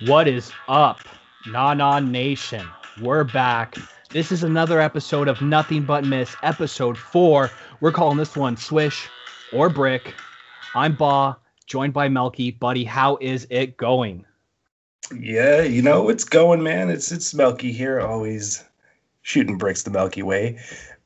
[0.00, 0.98] What is up,
[1.46, 2.66] Na Na Nation?
[3.00, 3.76] We're back.
[4.10, 7.48] This is another episode of Nothing But Miss, episode four.
[7.80, 9.08] We're calling this one Swish
[9.52, 10.12] or Brick.
[10.74, 11.36] I'm Ba,
[11.66, 12.50] joined by Melky.
[12.50, 14.24] Buddy, how is it going?
[15.16, 16.90] Yeah, you know it's going, man.
[16.90, 18.64] It's it's Melky here, always
[19.22, 20.58] shooting bricks the Melky Way.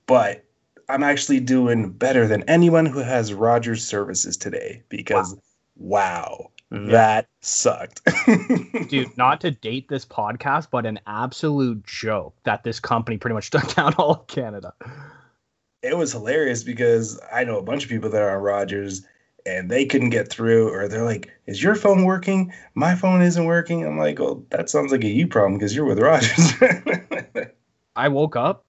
[0.07, 0.47] But
[0.89, 5.37] I'm actually doing better than anyone who has Rogers services today because
[5.77, 6.91] wow, Mm-hmm.
[6.91, 8.03] that sucked.
[8.89, 13.51] Dude, not to date this podcast, but an absolute joke that this company pretty much
[13.51, 14.75] took down all of Canada.
[15.83, 19.07] it was hilarious because I know a bunch of people that are on Rogers
[19.47, 22.53] and they couldn't get through, or they're like, "Is your phone working?
[22.75, 25.87] My phone isn't working." I'm like, "Well, that sounds like a you problem because you're
[25.87, 26.53] with Rogers."
[27.97, 28.67] I woke up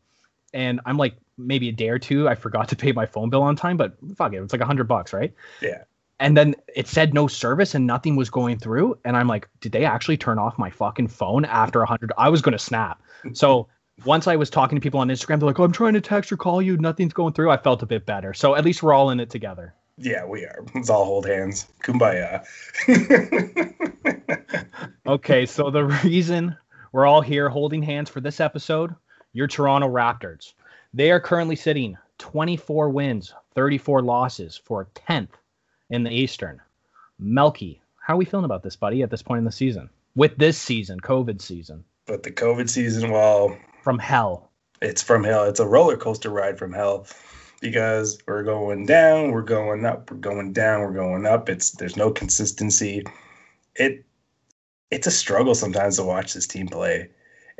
[0.53, 2.29] and I'm like maybe a day or two.
[2.29, 4.65] I forgot to pay my phone bill on time, but fuck it, it's like a
[4.65, 5.33] hundred bucks, right?
[5.61, 5.83] yeah,
[6.19, 8.97] And then it said no service and nothing was going through.
[9.05, 12.11] And I'm like, did they actually turn off my fucking phone after a hundred?
[12.17, 13.01] I was gonna snap.
[13.33, 13.67] So
[14.05, 16.31] once I was talking to people on Instagram, they're like, oh, I'm trying to text
[16.31, 17.51] or call you, nothing's going through.
[17.51, 18.33] I felt a bit better.
[18.33, 19.73] So at least we're all in it together.
[19.97, 20.63] yeah, we are.
[20.75, 21.67] Let's all hold hands.
[21.83, 22.45] Kumbaya.
[25.07, 26.55] Okay, so the reason
[26.91, 28.93] we're all here holding hands for this episode,
[29.33, 30.53] your Toronto Raptors.
[30.93, 35.29] They are currently sitting 24 wins, 34 losses for 10th
[35.89, 36.61] in the Eastern.
[37.19, 39.89] Melky, how are we feeling about this, buddy, at this point in the season?
[40.15, 44.51] With this season, COVID season, but the COVID season, well, from hell.
[44.81, 45.43] it's from hell.
[45.45, 47.05] It's a roller coaster ride from hell
[47.61, 51.49] because we're going down, we're going up, we're going down, we're going up.
[51.49, 53.03] It's there's no consistency.
[53.75, 54.05] It
[54.91, 57.09] it's a struggle sometimes to watch this team play.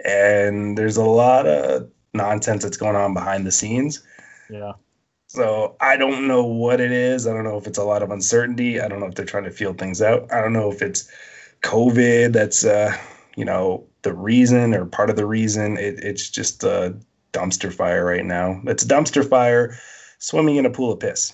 [0.04, 4.02] And there's a lot of nonsense that's going on behind the scenes.
[4.50, 4.74] Yeah.
[5.30, 7.28] So I don't know what it is.
[7.28, 8.82] I don't know if it's a lot of uncertainty.
[8.82, 10.32] I don't know if they're trying to feel things out.
[10.34, 11.10] I don't know if it's
[11.62, 12.98] COVID that's uh,
[13.40, 15.78] you know, the reason or part of the reason.
[15.78, 16.94] It, it's just a
[17.32, 18.62] dumpster fire right now.
[18.66, 19.78] It's a dumpster fire
[20.18, 21.34] swimming in a pool of piss.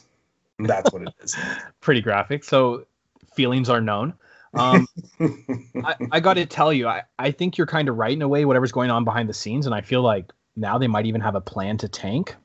[0.59, 1.35] That's what it is.
[1.81, 2.43] Pretty graphic.
[2.43, 2.85] So
[3.33, 4.13] feelings are known.
[4.53, 4.87] Um,
[5.19, 8.27] I, I got to tell you, I, I think you're kind of right in a
[8.27, 9.65] way, whatever's going on behind the scenes.
[9.65, 12.35] And I feel like now they might even have a plan to tank.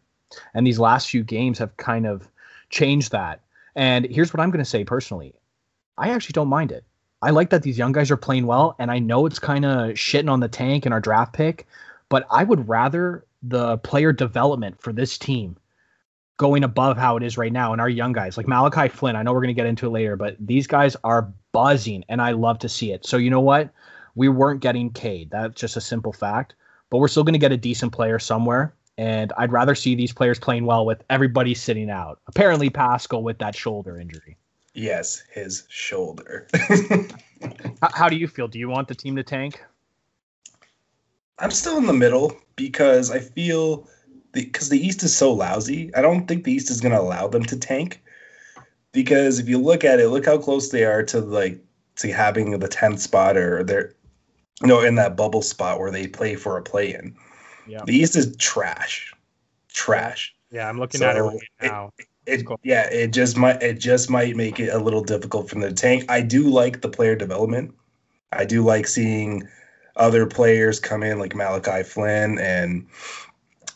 [0.55, 2.29] And these last few games have kind of
[2.71, 3.41] changed that.
[3.75, 5.35] And here's what I'm going to say personally
[5.99, 6.85] I actually don't mind it.
[7.23, 8.75] I like that these young guys are playing well.
[8.79, 11.67] And I know it's kind of shitting on the tank and our draft pick,
[12.09, 15.57] but I would rather the player development for this team
[16.39, 17.73] going above how it is right now.
[17.73, 19.91] And our young guys, like Malachi Flynn, I know we're going to get into it
[19.91, 23.05] later, but these guys are buzzing and I love to see it.
[23.05, 23.71] So, you know what?
[24.15, 25.31] We weren't getting Cade.
[25.31, 26.55] That's just a simple fact,
[26.89, 28.73] but we're still going to get a decent player somewhere.
[28.99, 32.21] And I'd rather see these players playing well with everybody sitting out.
[32.27, 34.37] Apparently, Pascal with that shoulder injury.
[34.75, 36.47] yes, his shoulder.
[37.81, 38.49] How, how do you feel?
[38.49, 39.63] Do you want the team to tank?
[41.39, 43.89] I'm still in the middle because I feel
[44.33, 45.93] because the, East is so lousy.
[45.95, 48.03] I don't think the East is going to allow them to tank
[48.93, 51.59] because if you look at it, look how close they are to like
[51.97, 53.95] to having the 10th spot or they're
[54.61, 57.15] you know in that bubble spot where they play for a play in.
[57.71, 57.83] Yeah.
[57.87, 59.15] The East is trash.
[59.73, 60.35] Trash.
[60.51, 61.93] Yeah, I'm looking So, at it right now.
[62.27, 62.61] It Cool.
[62.63, 66.05] yeah, it just might it just might make it a little difficult from the tank.
[66.09, 67.75] I do like the player development.
[68.33, 69.49] I do like seeing
[69.97, 72.87] other players come in like Malachi Flynn and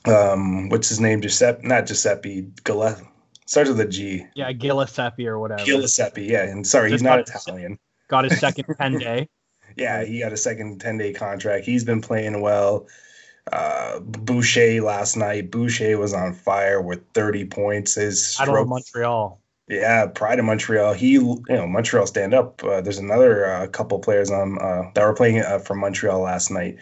[0.06, 3.06] um what's his name Giuseppe not Giuseppe Gillespie
[3.47, 5.65] starts with a G yeah, Gillespie or whatever.
[5.65, 7.41] Giuseppe yeah and sorry Just he's not got it.
[7.43, 7.78] Italian
[8.09, 9.28] Got his second 10 day.
[9.77, 12.87] yeah he got a second 10 day contract he's been playing well
[13.53, 18.65] uh Boucher last night Boucher was on fire with 30 points his I don't know
[18.65, 19.41] Montreal.
[19.69, 20.93] Yeah, Pride of Montreal.
[20.93, 22.62] He, you know, Montreal stand up.
[22.62, 26.50] Uh, there's another uh, couple players on uh, that were playing uh, from Montreal last
[26.50, 26.77] night.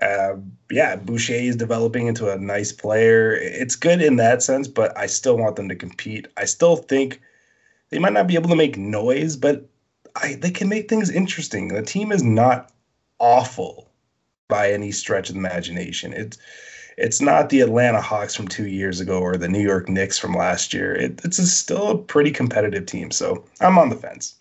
[0.00, 0.36] Uh,
[0.70, 3.34] yeah, Boucher is developing into a nice player.
[3.34, 6.28] It's good in that sense, but I still want them to compete.
[6.36, 7.20] I still think
[7.90, 9.68] they might not be able to make noise, but
[10.14, 11.68] I they can make things interesting.
[11.68, 12.72] The team is not
[13.18, 13.88] awful
[14.48, 16.12] by any stretch of the imagination.
[16.12, 16.38] It's
[16.96, 20.32] it's not the Atlanta Hawks from two years ago or the New York Knicks from
[20.32, 20.94] last year.
[20.94, 23.10] It, it's a, still a pretty competitive team.
[23.10, 24.36] So I'm on the fence.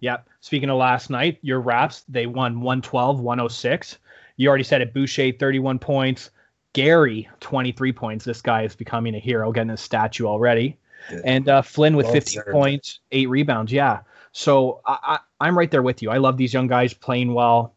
[0.00, 0.26] Yep.
[0.40, 3.98] Speaking of last night, your Raps, they won 112, 106.
[4.38, 4.94] You already said it.
[4.94, 6.30] Boucher, 31 points.
[6.72, 8.24] Gary, 23 points.
[8.24, 10.78] This guy is becoming a hero, getting a statue already.
[11.10, 11.20] Yeah.
[11.24, 12.52] And uh, Flynn with Well 15 deserved.
[12.52, 13.70] points, eight rebounds.
[13.72, 14.00] Yeah.
[14.32, 16.10] So I, I, I'm right there with you.
[16.10, 17.74] I love these young guys playing well.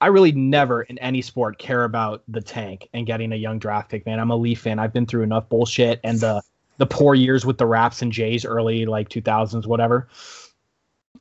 [0.00, 3.90] I really never in any sport care about the tank and getting a young draft
[3.90, 4.20] pick, man.
[4.20, 4.78] I'm a Leaf fan.
[4.78, 6.42] I've been through enough bullshit and the
[6.78, 10.08] the poor years with the Raps and Jays early like 2000s whatever.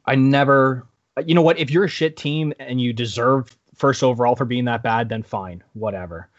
[0.06, 0.86] I never
[1.26, 1.58] you know what?
[1.58, 5.24] If you're a shit team and you deserve first overall for being that bad, then
[5.24, 6.30] fine, whatever.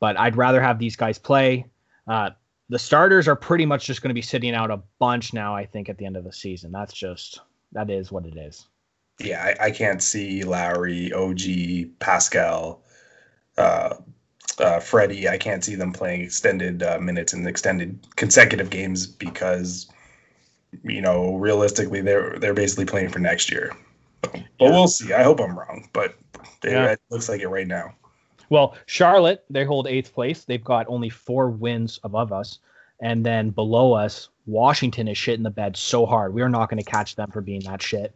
[0.00, 1.66] But I'd rather have these guys play.
[2.06, 2.30] Uh,
[2.68, 5.54] the starters are pretty much just going to be sitting out a bunch now.
[5.54, 7.40] I think at the end of the season, that's just
[7.72, 8.66] that is what it is.
[9.18, 12.82] Yeah, I, I can't see Lowry, OG, Pascal,
[13.56, 13.94] uh,
[14.58, 15.28] uh, Freddie.
[15.28, 19.90] I can't see them playing extended uh, minutes and extended consecutive games because
[20.82, 23.74] you know realistically they're they're basically playing for next year.
[24.22, 24.70] But yeah.
[24.70, 25.12] we'll see.
[25.12, 26.16] I hope I'm wrong, but
[26.64, 26.92] yeah.
[26.92, 27.94] it looks like it right now.
[28.48, 30.44] Well, Charlotte, they hold eighth place.
[30.44, 32.58] They've got only four wins above us.
[33.00, 36.32] And then below us, Washington is shit in the bed so hard.
[36.32, 38.14] We are not going to catch them for being that shit.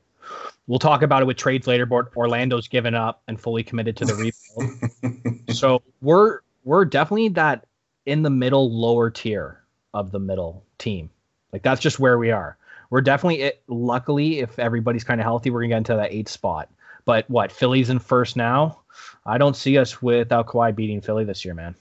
[0.66, 4.04] We'll talk about it with trades later, but Orlando's given up and fully committed to
[4.04, 5.50] the rebuild.
[5.56, 7.66] so we're we're definitely that
[8.06, 9.62] in the middle lower tier
[9.94, 11.10] of the middle team.
[11.52, 12.56] Like that's just where we are.
[12.90, 13.62] We're definitely it.
[13.68, 16.70] Luckily, if everybody's kind of healthy, we're gonna get into that eighth spot.
[17.04, 18.80] But what Philly's in first now?
[19.26, 21.74] I don't see us without Kawhi beating Philly this year, man.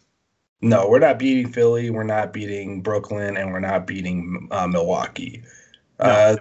[0.61, 1.89] No, we're not beating Philly.
[1.89, 5.43] We're not beating Brooklyn, and we're not beating uh, Milwaukee.
[5.99, 6.05] No.
[6.05, 6.35] Uh,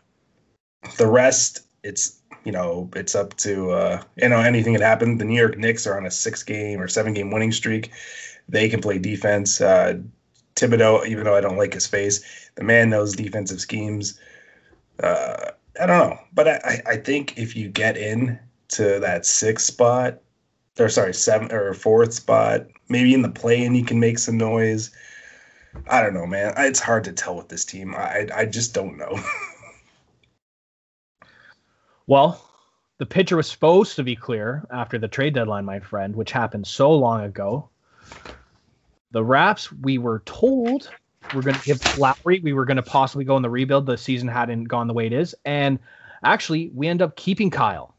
[0.96, 5.19] the rest, it's you know, it's up to uh, you know anything that happen.
[5.19, 7.90] The New York Knicks are on a six game or seven game winning streak.
[8.48, 9.60] They can play defense.
[9.60, 9.98] Uh,
[10.56, 14.19] Thibodeau, even though I don't like his face, the man knows defensive schemes.
[15.02, 18.38] Uh, I don't know, but I, I think if you get in
[18.69, 20.20] to that sixth spot,
[20.78, 22.66] or sorry, seventh or fourth spot.
[22.88, 24.90] Maybe in the play and you can make some noise.
[25.88, 26.54] I don't know, man.
[26.56, 27.94] It's hard to tell with this team.
[27.94, 29.19] I I just don't know.
[32.08, 32.43] well,
[32.96, 36.66] the pitcher was supposed to be clear after the trade deadline, my friend, which happened
[36.66, 37.69] so long ago.
[39.12, 40.90] The Raps, we were told
[41.31, 42.40] we're going to give Lowry.
[42.43, 43.84] We were going to possibly go in the rebuild.
[43.84, 45.78] The season hadn't gone the way it is, and
[46.25, 47.94] actually, we end up keeping Kyle.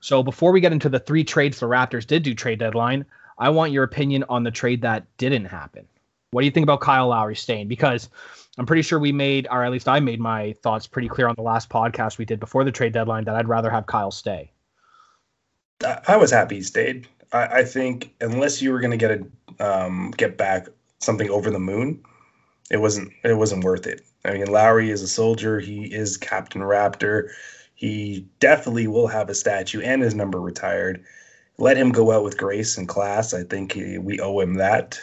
[0.00, 3.04] So before we get into the three trades the Raptors did do trade deadline,
[3.38, 5.86] I want your opinion on the trade that didn't happen.
[6.30, 7.68] What do you think about Kyle Lowry staying?
[7.68, 8.08] Because
[8.60, 11.34] I'm pretty sure we made, or at least I made my thoughts pretty clear on
[11.34, 14.52] the last podcast we did before the trade deadline that I'd rather have Kyle stay.
[16.06, 17.08] I was happy he stayed.
[17.32, 20.68] I, I think unless you were going to get a um, get back
[20.98, 22.04] something over the moon,
[22.70, 24.02] it wasn't it wasn't worth it.
[24.26, 25.58] I mean, Lowry is a soldier.
[25.58, 27.30] He is Captain Raptor.
[27.76, 31.02] He definitely will have a statue and his number retired.
[31.56, 33.32] Let him go out with grace and class.
[33.32, 35.00] I think he, we owe him that.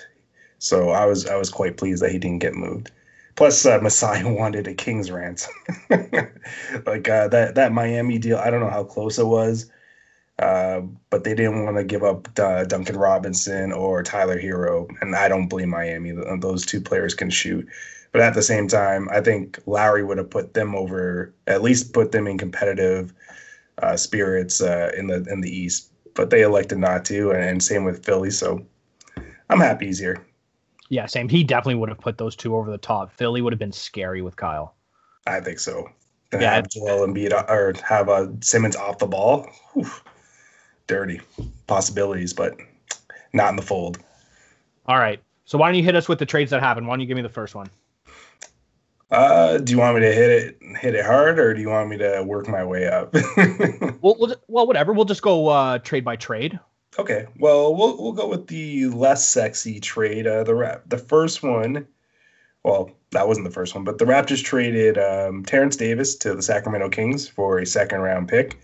[0.59, 2.91] So I was I was quite pleased that he didn't get moved.
[3.37, 5.53] Plus, uh, Masai wanted a king's ransom.
[5.89, 8.37] like uh, that that Miami deal.
[8.37, 9.71] I don't know how close it was,
[10.39, 15.15] uh, but they didn't want to give up uh, Duncan Robinson or Tyler Herro, and
[15.15, 16.11] I don't blame Miami.
[16.39, 17.65] Those two players can shoot.
[18.11, 21.93] But at the same time, I think Lowry would have put them over, at least
[21.93, 23.13] put them in competitive
[23.83, 25.91] uh, spirits uh, in the in the East.
[26.15, 28.31] But they elected not to, and same with Philly.
[28.31, 28.65] So
[29.51, 30.25] I'm happy he's here.
[30.89, 31.27] Yeah, same.
[31.29, 33.11] He definitely would have put those two over the top.
[33.11, 34.75] Philly would have been scary with Kyle.
[35.25, 35.89] I think so.
[36.31, 39.49] And yeah, have Joel Embiid or have a uh, Simmons off the ball.
[39.73, 39.89] Whew,
[40.87, 41.21] dirty
[41.67, 42.57] possibilities, but
[43.33, 43.99] not in the fold.
[44.87, 45.21] All right.
[45.45, 46.87] So why don't you hit us with the trades that happened?
[46.87, 47.69] Why don't you give me the first one?
[49.09, 51.89] Uh, do you want me to hit it hit it hard, or do you want
[51.89, 53.13] me to work my way up?
[54.01, 54.91] well, we'll, well, whatever.
[54.91, 56.59] We'll just go uh, trade by trade.
[56.97, 57.27] Okay.
[57.37, 60.27] Well, we'll we'll go with the less sexy trade.
[60.27, 61.87] Uh, the rap, the first one.
[62.63, 66.41] Well, that wasn't the first one, but the Raptors traded um, Terrence Davis to the
[66.41, 68.59] Sacramento Kings for a second round pick.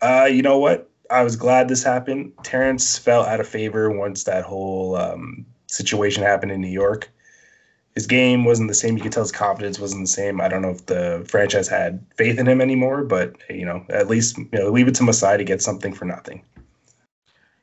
[0.00, 0.88] Uh, you know what?
[1.10, 2.32] I was glad this happened.
[2.44, 7.10] Terrence fell out of favor once that whole um, situation happened in New York
[7.96, 8.96] his game wasn't the same.
[8.96, 10.38] You could tell his confidence wasn't the same.
[10.38, 14.06] I don't know if the franchise had faith in him anymore, but you know, at
[14.06, 16.42] least you know, leave it to Masai to get something for nothing.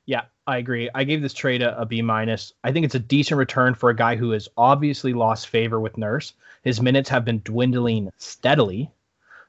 [0.05, 0.89] Yeah, I agree.
[0.93, 2.53] I gave this trade a, a B minus.
[2.63, 5.97] I think it's a decent return for a guy who has obviously lost favor with
[5.97, 6.33] Nurse.
[6.63, 8.89] His minutes have been dwindling steadily.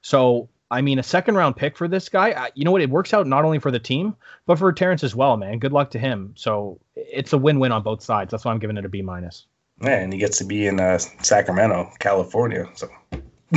[0.02, 2.82] So, I mean, a second round pick for this guy, I, you know what?
[2.82, 5.58] It works out not only for the team, but for Terrence as well, man.
[5.58, 6.34] Good luck to him.
[6.36, 8.30] So, it's a win win on both sides.
[8.30, 9.46] That's why I'm giving it a B minus.
[9.82, 12.68] Yeah, and he gets to be in uh, Sacramento, California.
[12.74, 12.88] So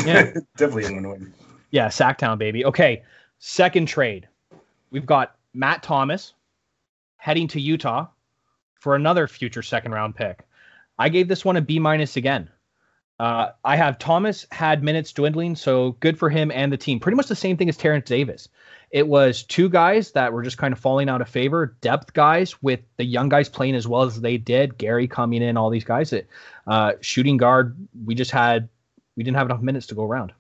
[0.05, 1.33] yeah, definitely a win-win.
[1.71, 2.65] Yeah, Sacktown, baby.
[2.65, 3.03] Okay,
[3.39, 4.27] second trade.
[4.89, 6.33] We've got Matt Thomas
[7.27, 8.07] heading to Utah
[8.75, 10.47] for another future second round pick.
[10.97, 12.49] I gave this one a B minus again.
[13.19, 17.01] Uh, I have Thomas had minutes dwindling, so good for him and the team.
[17.01, 18.47] Pretty much the same thing as Terrence Davis.
[18.91, 22.63] It was two guys that were just kind of falling out of favor, depth guys
[22.63, 24.77] with the young guys playing as well as they did.
[24.77, 26.11] Gary coming in, all these guys.
[26.11, 26.27] That
[26.65, 28.69] uh, shooting guard, we just had
[29.17, 30.31] we didn't have enough minutes to go around.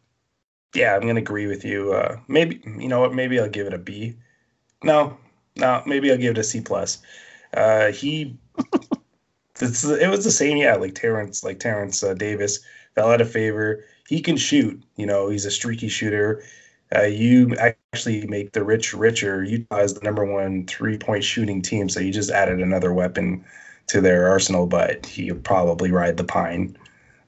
[0.73, 1.91] yeah, I'm gonna agree with you.
[1.91, 3.13] Uh, maybe you know what?
[3.13, 4.15] Maybe I'll give it a B.
[4.83, 5.17] No,
[5.59, 6.99] no, maybe I'll give it a C plus.
[7.53, 8.37] Uh, he,
[9.59, 10.57] it's, it was the same.
[10.57, 12.59] Yeah, like Terrence, like Terrence uh, Davis
[12.95, 13.83] fell out of favor.
[14.07, 14.81] He can shoot.
[14.95, 16.43] You know, he's a streaky shooter.
[16.95, 19.43] Uh, you actually make the rich richer.
[19.43, 23.43] Utah is the number one three point shooting team, so you just added another weapon
[23.87, 24.67] to their arsenal.
[24.67, 26.77] But he'll probably ride the pine.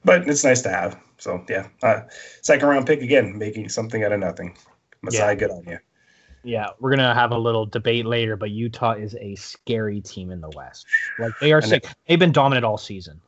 [0.04, 0.98] But it's nice to have.
[1.18, 2.02] So yeah, uh,
[2.40, 4.56] second round pick again, making something out of nothing.
[5.02, 5.34] Masai, yeah.
[5.34, 5.78] good on you.
[6.42, 10.40] Yeah, we're gonna have a little debate later, but Utah is a scary team in
[10.40, 10.86] the West.
[11.18, 11.86] Like they are sick.
[12.06, 13.20] They've been dominant all season.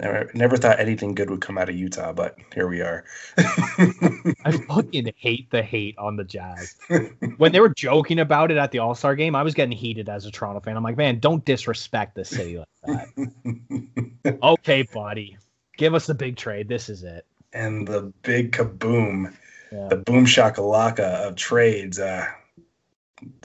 [0.00, 3.04] Never, never thought anything good would come out of Utah, but here we are.
[3.36, 6.76] I fucking hate the hate on the Jazz.
[7.36, 10.08] When they were joking about it at the All Star game, I was getting heated
[10.08, 10.76] as a Toronto fan.
[10.76, 12.68] I'm like, man, don't disrespect the city like
[13.14, 14.38] that.
[14.42, 15.36] okay, buddy,
[15.76, 16.68] give us the big trade.
[16.68, 17.26] This is it.
[17.52, 19.34] And the big kaboom,
[19.72, 19.88] yeah.
[19.88, 21.98] the boom shakalaka of trades.
[21.98, 22.26] Uh,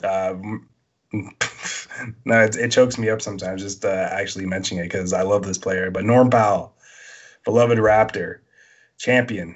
[0.02, 0.34] uh,
[1.12, 5.44] no, it, it, chokes me up sometimes just uh, actually mentioning it because I love
[5.44, 5.90] this player.
[5.90, 6.74] But Norm Powell,
[7.44, 8.38] beloved Raptor,
[8.98, 9.54] champion,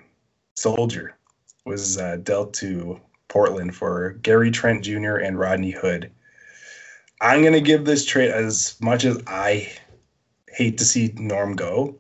[0.55, 1.17] soldier,
[1.65, 5.17] was uh, dealt to Portland for Gary Trent Jr.
[5.17, 6.11] and Rodney Hood.
[7.21, 9.73] I'm gonna give this trade as much as I
[10.49, 11.99] hate to see Norm go.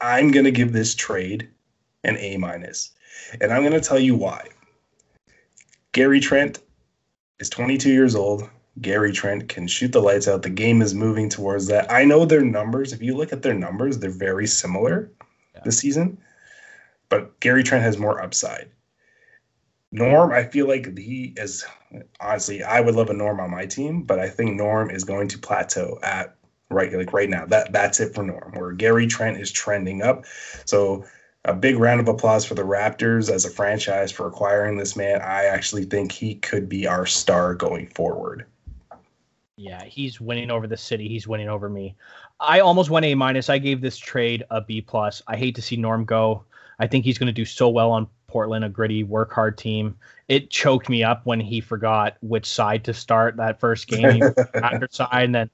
[0.00, 1.48] I'm gonna give this trade
[2.04, 2.92] an A minus.
[3.40, 4.48] and I'm gonna tell you why.
[5.92, 6.60] Gary Trent
[7.40, 8.48] is 22 years old.
[8.80, 10.42] Gary Trent can shoot the lights out.
[10.42, 11.90] The game is moving towards that.
[11.90, 12.92] I know their numbers.
[12.92, 15.10] If you look at their numbers, they're very similar
[15.54, 15.62] yeah.
[15.64, 16.18] this season,
[17.08, 18.70] but Gary Trent has more upside.
[19.92, 21.64] Norm, I feel like he is
[22.20, 25.26] honestly, I would love a Norm on my team, but I think Norm is going
[25.28, 26.36] to plateau at
[26.70, 27.44] right like right now.
[27.46, 28.52] That that's it for Norm.
[28.54, 30.24] Where Gary Trent is trending up.
[30.64, 31.04] So
[31.44, 35.20] a big round of applause for the Raptors as a franchise for acquiring this man.
[35.22, 38.46] I actually think he could be our star going forward.
[39.56, 41.08] Yeah, he's winning over the city.
[41.08, 41.94] He's winning over me.
[42.40, 43.50] I almost went A minus.
[43.50, 45.22] I gave this trade a B plus.
[45.26, 46.44] I hate to see Norm go.
[46.78, 49.96] I think he's going to do so well on Portland, a gritty, work hard team.
[50.28, 54.22] It choked me up when he forgot which side to start that first game.
[54.54, 55.50] after side, and then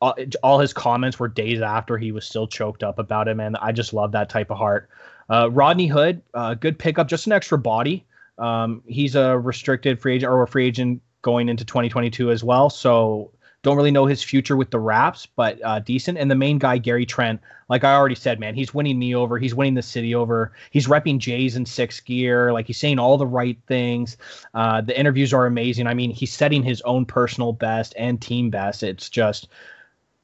[0.00, 3.36] all, all, his comments were days after he was still choked up about it.
[3.36, 4.88] Man, I just love that type of heart.
[5.30, 8.04] Uh, Rodney Hood, uh, good pickup, just an extra body.
[8.38, 12.68] Um, he's a restricted free agent or a free agent going into 2022 as well.
[12.68, 13.30] So
[13.62, 16.16] don't really know his future with the Raps, but uh, decent.
[16.16, 19.38] And the main guy, Gary Trent, like I already said, man, he's winning me over.
[19.38, 20.52] He's winning the city over.
[20.70, 22.52] He's repping Jays in six gear.
[22.52, 24.16] Like he's saying all the right things.
[24.54, 25.86] Uh, the interviews are amazing.
[25.86, 28.82] I mean, he's setting his own personal best and team best.
[28.82, 29.48] It's just,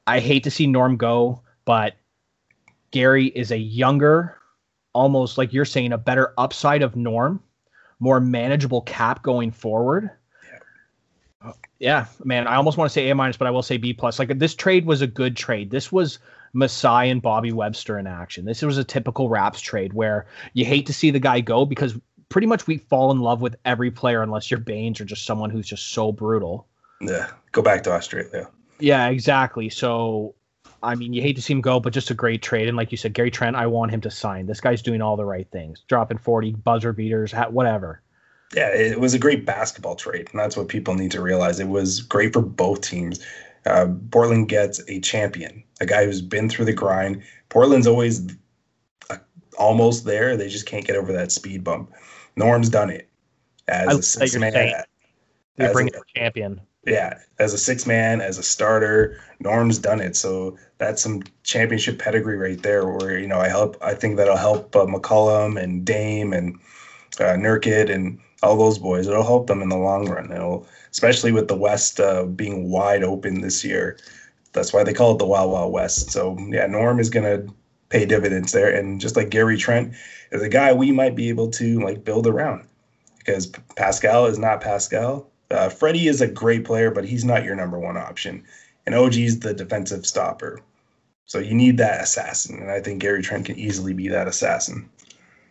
[0.07, 1.93] I hate to see Norm go, but
[2.89, 4.36] Gary is a younger,
[4.93, 7.41] almost like you're saying a better upside of norm,
[7.99, 10.09] more manageable cap going forward.
[11.43, 13.93] Yeah, yeah man, I almost want to say A minus, but I will say B
[13.93, 14.19] plus.
[14.19, 15.71] Like this trade was a good trade.
[15.71, 16.19] This was
[16.53, 18.45] Masai and Bobby Webster in action.
[18.45, 21.97] This was a typical Raps trade where you hate to see the guy go because
[22.29, 25.49] pretty much we fall in love with every player unless you're Baynes or just someone
[25.49, 26.67] who's just so brutal.
[27.01, 28.49] Yeah, go back to Australia.
[28.79, 29.69] Yeah, exactly.
[29.69, 30.35] So
[30.83, 32.67] I mean, you hate to see him go, but just a great trade.
[32.67, 34.45] And like you said, Gary Trent, I want him to sign.
[34.45, 38.01] This guy's doing all the right things, dropping 40 buzzer beaters, whatever.
[38.55, 40.29] Yeah, it was a great basketball trade.
[40.31, 41.59] And that's what people need to realize.
[41.59, 43.25] It was great for both teams.
[43.65, 47.21] Uh, Portland gets a champion, a guy who's been through the grind.
[47.49, 48.25] Portland's always
[49.09, 49.17] uh,
[49.57, 50.37] almost there.
[50.37, 51.91] They just can't get over that speed bump.
[52.37, 53.09] Norm's done it
[53.67, 54.53] as a six man.
[55.57, 59.99] They bring a, a champion yeah, as a six man, as a starter, Norm's done
[59.99, 60.15] it.
[60.15, 62.87] So that's some championship pedigree right there.
[62.87, 66.55] Where you know I help, I think that'll help uh, McCollum and Dame and
[67.19, 69.07] uh, Nurkic and all those boys.
[69.07, 70.31] It'll help them in the long run.
[70.31, 73.97] It'll, especially with the West uh, being wide open this year.
[74.53, 76.11] That's why they call it the Wild Wild West.
[76.11, 77.45] So yeah, Norm is gonna
[77.89, 79.93] pay dividends there, and just like Gary Trent
[80.31, 82.65] is a guy we might be able to like build around
[83.19, 87.55] because Pascal is not Pascal uh, Freddie is a great player, but he's not your
[87.55, 88.43] number one option.
[88.85, 90.61] And OG's the defensive stopper.
[91.25, 92.59] So you need that assassin.
[92.61, 94.89] And I think Gary Trent can easily be that assassin.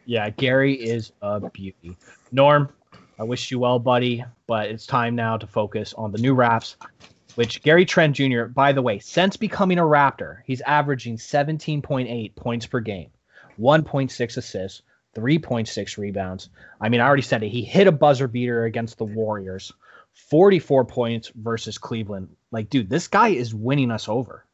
[0.06, 1.96] Yeah, Gary is a beauty.
[2.32, 2.70] Norm,
[3.18, 6.76] I wish you well, buddy, but it's time now to focus on the new Raps,
[7.34, 12.66] which Gary Trent Jr., by the way, since becoming a Raptor, he's averaging 17.8 points
[12.66, 13.10] per game,
[13.58, 14.82] 1.6 assists,
[15.14, 16.50] 3.6 rebounds.
[16.80, 17.48] I mean, I already said it.
[17.48, 19.72] He hit a buzzer beater against the Warriors.
[20.16, 22.28] 44 points versus Cleveland.
[22.50, 24.44] Like, dude, this guy is winning us over.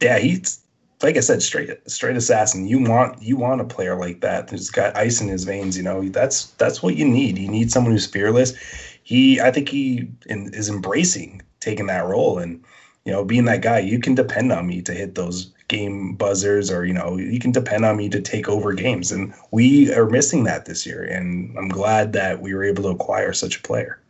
[0.00, 0.60] Yeah, he's
[1.02, 2.66] like I said, straight straight assassin.
[2.66, 5.76] You want you want a player like that who's got ice in his veins.
[5.76, 7.38] You know, that's that's what you need.
[7.38, 8.54] You need someone who's fearless.
[9.02, 12.62] He, I think he in, is embracing taking that role and
[13.04, 13.78] you know being that guy.
[13.80, 17.52] You can depend on me to hit those game buzzers, or you know you can
[17.52, 19.12] depend on me to take over games.
[19.12, 21.04] And we are missing that this year.
[21.04, 24.00] And I'm glad that we were able to acquire such a player.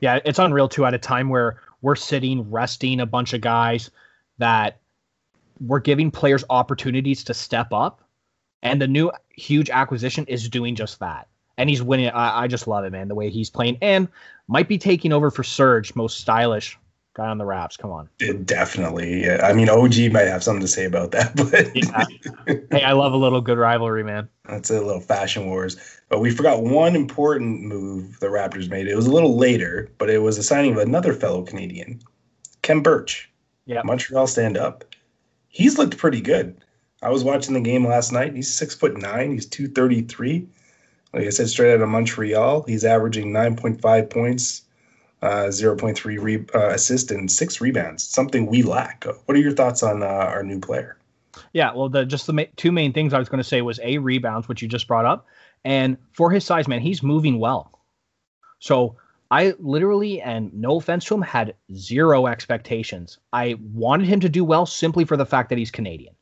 [0.00, 0.84] Yeah, it's unreal too.
[0.84, 3.90] At a time where we're sitting resting a bunch of guys
[4.38, 4.80] that
[5.60, 8.02] we're giving players opportunities to step up,
[8.62, 11.28] and the new huge acquisition is doing just that.
[11.58, 12.10] And he's winning.
[12.10, 13.08] I, I just love it, man.
[13.08, 14.08] The way he's playing, and
[14.48, 16.78] might be taking over for Serge, most stylish
[17.16, 17.76] guy on the Raps.
[17.76, 18.08] Come on.
[18.20, 19.24] It definitely.
[19.24, 19.40] Yeah.
[19.42, 22.64] I mean, OG might have something to say about that, but yeah.
[22.70, 24.28] hey, I love a little good rivalry, man.
[24.44, 25.76] That's a little fashion wars.
[26.08, 28.86] But we forgot one important move the Raptors made.
[28.86, 32.00] It was a little later, but it was a signing of another fellow Canadian,
[32.62, 33.30] Khem Birch.
[33.64, 33.82] Yeah.
[33.84, 34.84] Montreal stand up
[35.56, 36.54] he's looked pretty good.
[37.02, 38.34] I was watching the game last night.
[38.34, 39.32] He's six foot nine.
[39.32, 40.46] He's two thirty three.
[41.12, 44.62] Like I said, straight out of Montreal, he's averaging nine point five points,
[45.22, 48.04] uh, zero point three re- uh, assists, and six rebounds.
[48.04, 49.04] Something we lack.
[49.24, 50.98] What are your thoughts on uh, our new player?
[51.52, 53.80] Yeah, well, the just the ma- two main things I was going to say was
[53.82, 55.26] a rebounds, which you just brought up,
[55.64, 57.80] and for his size, man, he's moving well.
[58.58, 58.96] So
[59.30, 63.18] I literally, and no offense to him, had zero expectations.
[63.32, 66.14] I wanted him to do well simply for the fact that he's Canadian.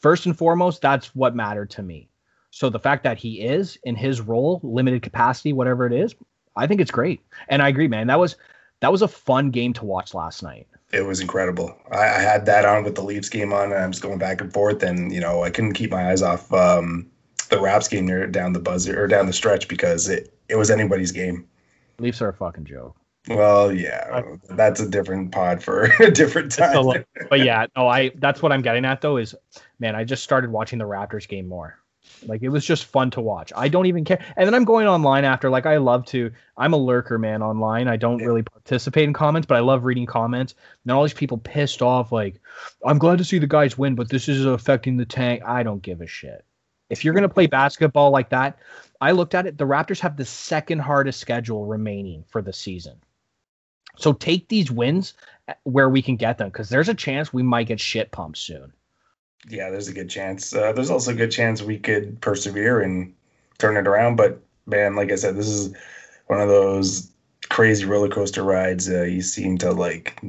[0.00, 2.08] First and foremost, that's what mattered to me.
[2.50, 6.14] So the fact that he is in his role, limited capacity, whatever it is,
[6.58, 7.20] I think it's great.
[7.48, 8.06] And I agree, man.
[8.08, 8.36] That was
[8.80, 10.66] that was a fun game to watch last night.
[10.92, 11.76] It was incredible.
[11.90, 14.40] I, I had that on with the Leafs game on, and I was going back
[14.40, 17.10] and forth, and you know I couldn't keep my eyes off um,
[17.48, 20.70] the Raps game near down the buzzer or down the stretch because it it was
[20.70, 21.46] anybody's game.
[21.98, 22.96] Leafs are a fucking joke.
[23.28, 26.88] Well, yeah, that's a different pod for a different time.
[26.88, 29.34] A, but yeah, no, I that's what I'm getting at though is,
[29.78, 31.78] man, I just started watching the Raptors game more.
[32.26, 33.52] Like it was just fun to watch.
[33.54, 34.24] I don't even care.
[34.36, 35.50] And then I'm going online after.
[35.50, 36.30] Like I love to.
[36.56, 37.88] I'm a lurker, man, online.
[37.88, 40.54] I don't really participate in comments, but I love reading comments.
[40.84, 42.10] And all these people pissed off.
[42.10, 42.40] Like,
[42.84, 45.42] I'm glad to see the guys win, but this is affecting the tank.
[45.44, 46.44] I don't give a shit.
[46.90, 48.58] If you're gonna play basketball like that,
[49.00, 49.58] I looked at it.
[49.58, 52.96] The Raptors have the second hardest schedule remaining for the season.
[53.96, 55.14] So take these wins
[55.48, 58.38] uh, where we can get them because there's a chance we might get shit pumped
[58.38, 58.72] soon.
[59.48, 60.54] Yeah, there's a good chance.
[60.54, 63.14] Uh, there's also a good chance we could persevere and
[63.58, 64.16] turn it around.
[64.16, 65.74] But man, like I said, this is
[66.26, 67.12] one of those
[67.48, 70.20] crazy roller coaster rides uh, you seem to like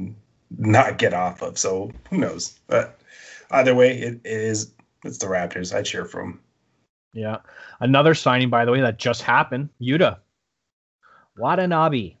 [0.58, 1.58] not get off of.
[1.58, 2.58] So who knows?
[2.66, 2.98] But
[3.50, 4.72] either way, it, it is.
[5.04, 5.74] It's the Raptors.
[5.74, 6.40] I cheer for them.
[7.14, 7.38] Yeah.
[7.80, 9.70] Another signing, by the way, that just happened.
[9.80, 10.18] Yuta.
[11.36, 12.16] Watanabe.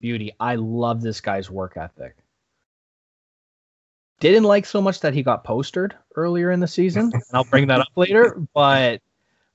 [0.00, 0.32] Beauty.
[0.40, 2.16] I love this guy's work ethic.
[4.22, 7.10] Didn't like so much that he got postered earlier in the season.
[7.12, 8.40] and I'll bring that up later.
[8.54, 9.02] But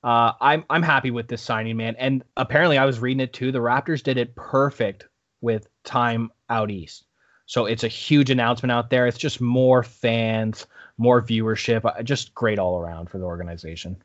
[0.04, 1.96] uh, I'm I'm happy with this signing, man.
[1.96, 3.50] And apparently, I was reading it too.
[3.50, 5.06] The Raptors did it perfect
[5.40, 7.06] with time out east.
[7.46, 9.06] So it's a huge announcement out there.
[9.06, 10.66] It's just more fans,
[10.98, 11.86] more viewership.
[11.86, 13.96] Uh, just great all around for the organization.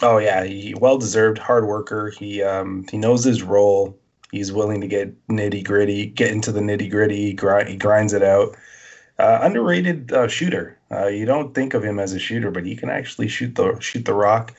[0.00, 2.10] Oh yeah, he well deserved hard worker.
[2.10, 3.98] He um he knows his role.
[4.30, 7.32] He's willing to get nitty gritty, get into the nitty gritty.
[7.32, 8.56] Grind, he grinds it out.
[9.22, 10.76] Uh, underrated uh, shooter.
[10.90, 13.78] Uh, you don't think of him as a shooter, but he can actually shoot the
[13.78, 14.52] shoot the rock.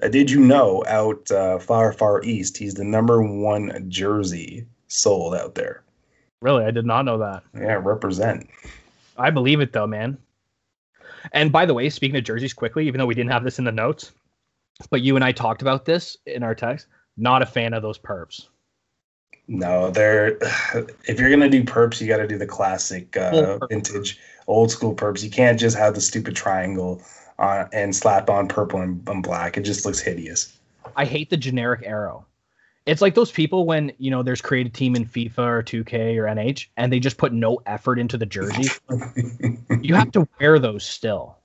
[0.00, 5.34] Uh, did you know out uh, far far east, he's the number one jersey sold
[5.34, 5.82] out there.
[6.40, 7.42] Really, I did not know that.
[7.56, 8.48] Yeah, represent.
[9.18, 10.16] I believe it though, man.
[11.32, 13.64] And by the way, speaking of jerseys quickly, even though we didn't have this in
[13.64, 14.12] the notes,
[14.90, 17.98] but you and I talked about this in our text, not a fan of those
[17.98, 18.46] perps.
[19.48, 20.38] No, they're
[21.06, 24.94] if you're gonna do perps, you got to do the classic uh, vintage, old school
[24.94, 25.22] perps.
[25.22, 27.02] You can't just have the stupid triangle
[27.38, 29.56] on and slap on purple and, and black.
[29.56, 30.56] It just looks hideous.
[30.96, 32.26] I hate the generic arrow.
[32.86, 36.24] It's like those people when you know there's created team in FIFA or 2K or
[36.24, 38.70] NH, and they just put no effort into the jersey.
[39.80, 41.38] you have to wear those still.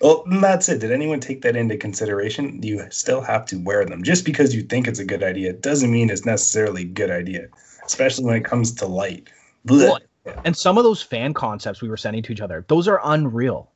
[0.00, 0.80] Well, that's it.
[0.80, 2.62] Did anyone take that into consideration?
[2.62, 4.02] You still have to wear them.
[4.02, 7.48] Just because you think it's a good idea doesn't mean it's necessarily a good idea,
[7.84, 9.28] especially when it comes to light.
[9.64, 9.98] Well,
[10.44, 13.70] and some of those fan concepts we were sending to each other, those are unreal.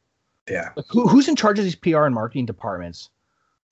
[0.49, 0.71] Yeah.
[0.77, 3.11] Like, who, who's in charge of these PR and marketing departments?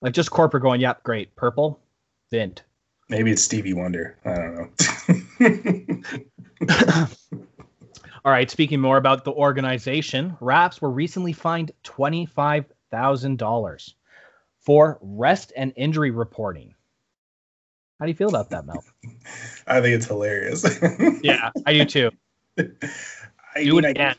[0.01, 1.79] Like just corporate going, yep, great, purple,
[2.31, 2.63] Vint.
[3.09, 4.17] Maybe it's Stevie Wonder.
[4.23, 4.55] I don't
[6.59, 7.07] know.
[8.29, 13.93] All right, speaking more about the organization, Raps were recently fined $25,000
[14.59, 16.75] for rest and injury reporting.
[17.99, 18.83] How do you feel about that, Mel?
[19.65, 20.63] I think it's hilarious.
[21.23, 22.11] yeah, I do too.
[22.59, 24.15] I do it again.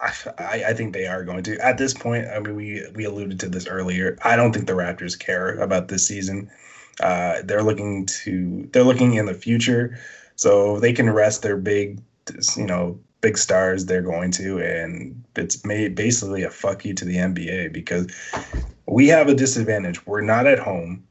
[0.00, 1.62] I, I think they are going to.
[1.62, 4.16] At this point, I mean, we we alluded to this earlier.
[4.22, 6.50] I don't think the Raptors care about this season.
[6.98, 9.98] Uh, they're looking to they're looking in the future,
[10.34, 12.00] so they can rest their big,
[12.56, 13.84] you know, big stars.
[13.84, 18.06] They're going to, and it's made basically a fuck you to the NBA because
[18.86, 20.04] we have a disadvantage.
[20.06, 21.04] We're not at home.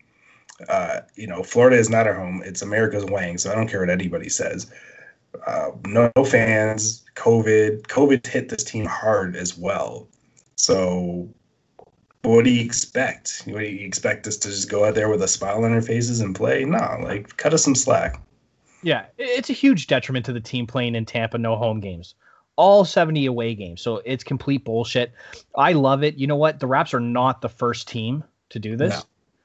[0.68, 2.42] Uh, you know, Florida is not our home.
[2.44, 4.72] It's America's Wang, so I don't care what anybody says.
[5.46, 7.84] Uh, no fans, COVID.
[7.84, 10.08] COVID hit this team hard as well.
[10.56, 11.30] So,
[12.24, 13.44] what do you expect?
[13.46, 15.82] What do you expect us to just go out there with a smile on our
[15.82, 16.66] faces and play?
[16.66, 18.20] No, like cut us some slack.
[18.88, 22.16] Yeah, it's a huge detriment to the team playing in Tampa, no home games.
[22.56, 23.82] All 70 away games.
[23.82, 25.12] So it's complete bullshit.
[25.58, 26.16] I love it.
[26.16, 26.62] You know what?
[26.62, 28.94] The Raps are not the first team to do this.
[28.94, 29.02] No.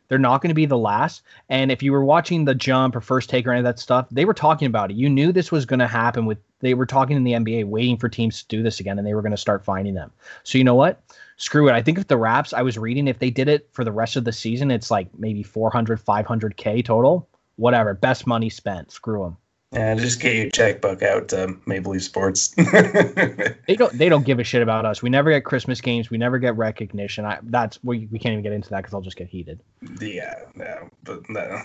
[0.07, 1.23] They're not going to be the last.
[1.49, 4.07] And if you were watching the jump or first take or any of that stuff,
[4.13, 4.97] they were talking about it.
[4.97, 7.97] You knew this was going to happen with they were talking in the NBA, waiting
[7.97, 10.13] for teams to do this again, and they were going to start finding them.
[10.45, 11.03] So you know what?
[11.37, 11.73] Screw it.
[11.73, 14.15] I think if the Raps, I was reading, if they did it for the rest
[14.15, 17.29] of the season, it's like maybe 400, 500K total.
[17.57, 17.95] Whatever.
[17.95, 18.91] Best money spent.
[18.91, 19.37] Screw them.
[19.75, 22.49] And just get your checkbook out, um, Maple Leaf Sports.
[22.57, 23.93] they don't.
[23.97, 25.03] They don't give a shit about us.
[25.03, 26.11] We never get Christmas games.
[26.11, 27.25] We never get recognition.
[27.25, 29.61] I, that's we, we can't even get into that because I'll just get heated.
[29.99, 31.63] Yeah, no, but no.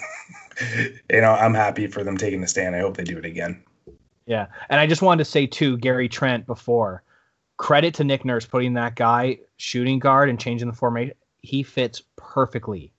[1.12, 2.78] you know, I'm happy for them taking the stand.
[2.78, 3.62] I hope they do it again.
[4.26, 7.04] Yeah, and I just wanted to say too, Gary Trent before.
[7.58, 11.16] Credit to Nick Nurse putting that guy shooting guard and changing the formation.
[11.42, 12.94] He fits perfectly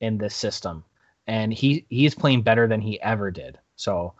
[0.00, 0.84] in this system,
[1.26, 3.58] and he he is playing better than he ever did.
[3.76, 4.14] So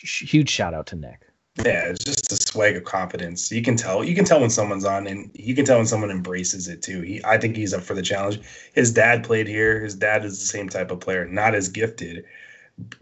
[0.00, 1.28] huge shout out to Nick.
[1.64, 3.50] Yeah, it's just a swag of confidence.
[3.50, 4.04] You can tell.
[4.04, 7.02] You can tell when someone's on, and you can tell when someone embraces it too.
[7.02, 8.40] He, I think he's up for the challenge.
[8.74, 9.80] His dad played here.
[9.80, 12.24] His dad is the same type of player, not as gifted,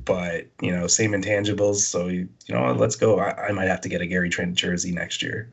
[0.05, 1.77] but you know, same intangibles.
[1.77, 3.19] So you know, let's go.
[3.19, 5.53] I, I might have to get a Gary Trent jersey next year.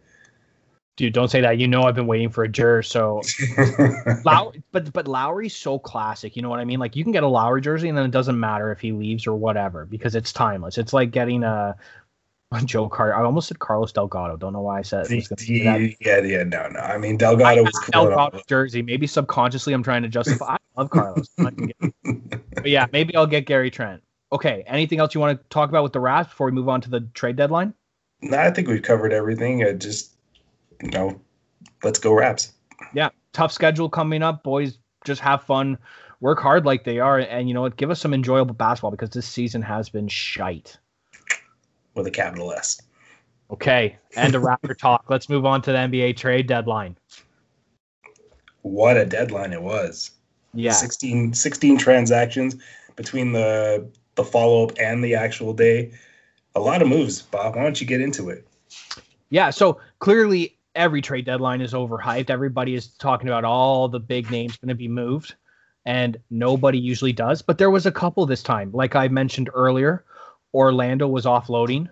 [0.96, 1.58] Dude, don't say that.
[1.58, 2.90] You know I've been waiting for a jersey.
[2.90, 3.22] So,
[4.26, 6.36] Low- but but Lowry's so classic.
[6.36, 6.80] You know what I mean?
[6.80, 9.26] Like you can get a Lowry jersey, and then it doesn't matter if he leaves
[9.26, 10.78] or whatever because it's timeless.
[10.78, 11.76] It's like getting a,
[12.66, 13.16] Joe Carter.
[13.16, 14.38] I almost said Carlos Delgado.
[14.38, 16.80] Don't know why I said the, the, Yeah, yeah, no, no.
[16.80, 18.82] I mean Delgado I was cool Delgado jersey.
[18.82, 20.56] Maybe subconsciously I'm trying to justify.
[20.56, 21.28] I love Carlos.
[21.38, 24.04] but yeah, maybe I'll get Gary Trent.
[24.32, 24.64] Okay.
[24.68, 26.90] Anything else you want to talk about with the Raps before we move on to
[26.90, 27.74] the trade deadline?
[28.22, 29.64] No, I think we've covered everything.
[29.64, 30.13] I just
[30.82, 31.20] you know,
[31.84, 32.54] let's go Raps.
[32.94, 34.78] Yeah, tough schedule coming up, boys.
[35.06, 35.78] Just have fun,
[36.22, 37.78] work hard like they are, and you know what?
[37.78, 40.78] Give us some enjoyable basketball because this season has been shite.
[41.96, 42.82] With a capital S.
[43.52, 45.06] Okay, and a Raptor talk.
[45.10, 46.98] Let's move on to the NBA trade deadline.
[48.64, 50.12] What a deadline it was.
[50.54, 50.72] Yeah.
[50.72, 52.56] 16, 16 transactions
[52.96, 55.92] between the the follow up and the actual day.
[56.56, 57.56] A lot of moves, Bob.
[57.56, 58.48] Why don't you get into it?
[59.30, 62.30] Yeah, so clearly every trade deadline is overhyped.
[62.30, 65.36] Everybody is talking about all the big names going to be moved,
[65.86, 67.42] and nobody usually does.
[67.42, 70.06] But there was a couple this time, like I mentioned earlier.
[70.54, 71.90] Orlando was offloading.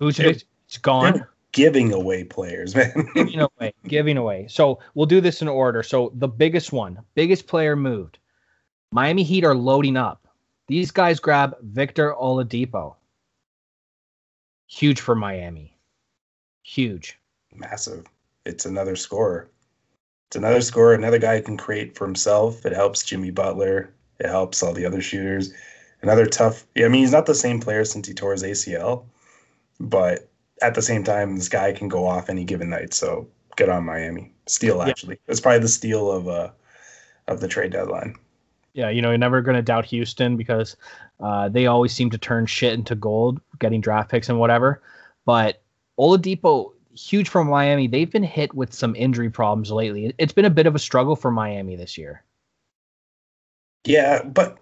[0.00, 1.26] Vucevic, it's gone.
[1.52, 3.08] Giving away players, man.
[3.14, 4.46] giving away, giving away.
[4.48, 5.82] So we'll do this in order.
[5.82, 8.18] So the biggest one, biggest player moved.
[8.92, 10.26] Miami Heat are loading up.
[10.68, 12.94] These guys grab Victor Oladipo.
[14.66, 15.76] Huge for Miami.
[16.62, 17.18] Huge
[17.54, 18.06] massive.
[18.44, 19.48] It's another scorer.
[20.28, 22.64] It's another scorer, another guy who can create for himself.
[22.64, 23.92] It helps Jimmy Butler.
[24.18, 25.52] It helps all the other shooters.
[26.00, 26.66] Another tough.
[26.76, 29.04] I mean, he's not the same player since he tore his ACL,
[29.78, 30.28] but
[30.62, 32.94] at the same time, this guy can go off any given night.
[32.94, 34.32] So good on Miami.
[34.46, 35.16] Steal actually.
[35.26, 35.32] Yeah.
[35.32, 36.50] It's probably the steal of uh
[37.28, 38.16] of the trade deadline.
[38.74, 40.76] Yeah, you know, you're never going to doubt Houston because
[41.20, 44.82] uh, they always seem to turn shit into gold, getting draft picks and whatever.
[45.26, 45.62] But
[45.98, 47.86] Oladipo, huge for Miami.
[47.86, 50.14] They've been hit with some injury problems lately.
[50.18, 52.22] It's been a bit of a struggle for Miami this year.
[53.84, 54.58] Yeah, but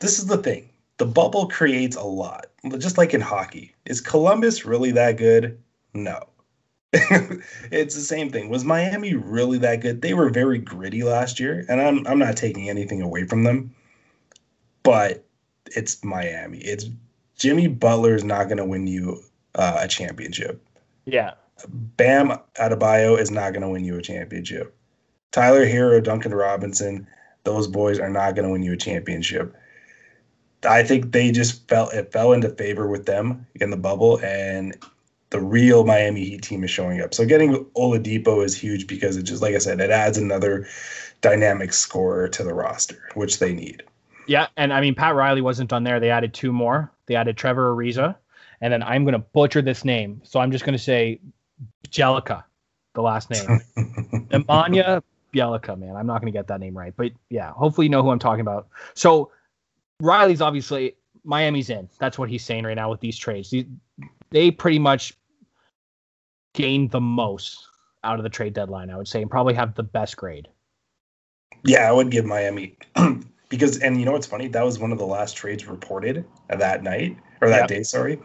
[0.00, 0.68] this is the thing.
[0.98, 2.46] The bubble creates a lot,
[2.78, 3.74] just like in hockey.
[3.86, 5.58] Is Columbus really that good?
[5.94, 6.20] No.
[6.92, 8.48] it's the same thing.
[8.48, 10.02] Was Miami really that good?
[10.02, 13.74] They were very gritty last year, and I'm I'm not taking anything away from them.
[14.82, 15.24] But
[15.66, 16.58] it's Miami.
[16.58, 16.86] It's
[17.36, 19.22] Jimmy Butler is not going to win you
[19.54, 20.62] uh, a championship.
[21.08, 21.34] Yeah.
[21.68, 24.76] Bam Adebayo is not going to win you a championship.
[25.32, 27.06] Tyler Herro, Duncan Robinson,
[27.44, 29.54] those boys are not going to win you a championship.
[30.64, 34.76] I think they just fell it fell into favor with them in the bubble, and
[35.30, 37.14] the real Miami Heat team is showing up.
[37.14, 40.66] So getting Oladipo is huge because it just like I said, it adds another
[41.20, 43.82] dynamic scorer to the roster, which they need.
[44.26, 46.00] Yeah, and I mean Pat Riley wasn't done there.
[46.00, 46.90] They added two more.
[47.06, 48.16] They added Trevor Ariza
[48.60, 50.20] and then I'm going to butcher this name.
[50.24, 51.20] So I'm just going to say
[51.88, 52.44] Jelica,
[52.94, 53.60] the last name.
[54.30, 55.02] Nemanja
[55.34, 55.96] Bjelica, man.
[55.96, 58.18] I'm not going to get that name right, but yeah, hopefully you know who I'm
[58.18, 58.68] talking about.
[58.94, 59.30] So
[60.00, 61.88] Riley's obviously Miami's in.
[61.98, 63.50] That's what he's saying right now with these trades.
[63.50, 63.66] They,
[64.30, 65.14] they pretty much
[66.54, 67.66] gained the most
[68.04, 70.48] out of the trade deadline, I would say, and probably have the best grade.
[71.64, 72.76] Yeah, I would give Miami
[73.48, 74.48] because, and you know what's funny?
[74.48, 77.68] That was one of the last trades reported that night or that yep.
[77.68, 77.82] day.
[77.82, 78.18] Sorry.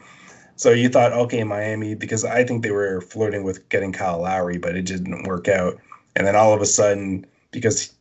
[0.55, 4.57] So you thought, okay, Miami, because I think they were flirting with getting Kyle Lowry,
[4.57, 5.77] but it didn't work out.
[6.15, 7.93] And then all of a sudden, because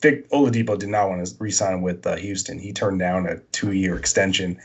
[0.00, 3.96] Vic Oladipo did not want to re-sign with uh, Houston, he turned down a two-year
[3.96, 4.58] extension.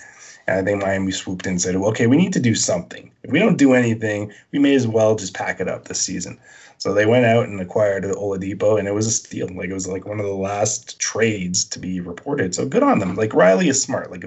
[0.48, 3.12] And I think Miami swooped in and said, okay, we need to do something.
[3.24, 6.40] If we don't do anything, we may as well just pack it up this season.
[6.78, 9.48] So they went out and acquired Oladipo, and it was a steal.
[9.50, 12.56] Like it was like one of the last trades to be reported.
[12.56, 13.16] So good on them.
[13.16, 14.10] Like Riley is smart.
[14.10, 14.26] Like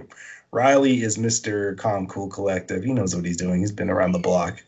[0.54, 1.76] Riley is Mr.
[1.76, 2.84] Calm Cool Collective.
[2.84, 3.58] He knows what he's doing.
[3.58, 4.62] He's been around the block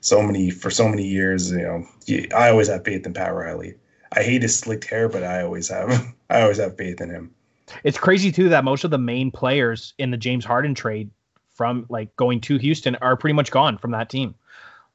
[0.00, 1.52] so many for so many years.
[1.52, 1.62] You
[2.08, 3.76] know, I always have faith in Pat Riley.
[4.12, 7.32] I hate his slicked hair, but I always have I always have faith in him.
[7.84, 11.10] It's crazy too that most of the main players in the James Harden trade
[11.54, 14.34] from like going to Houston are pretty much gone from that team.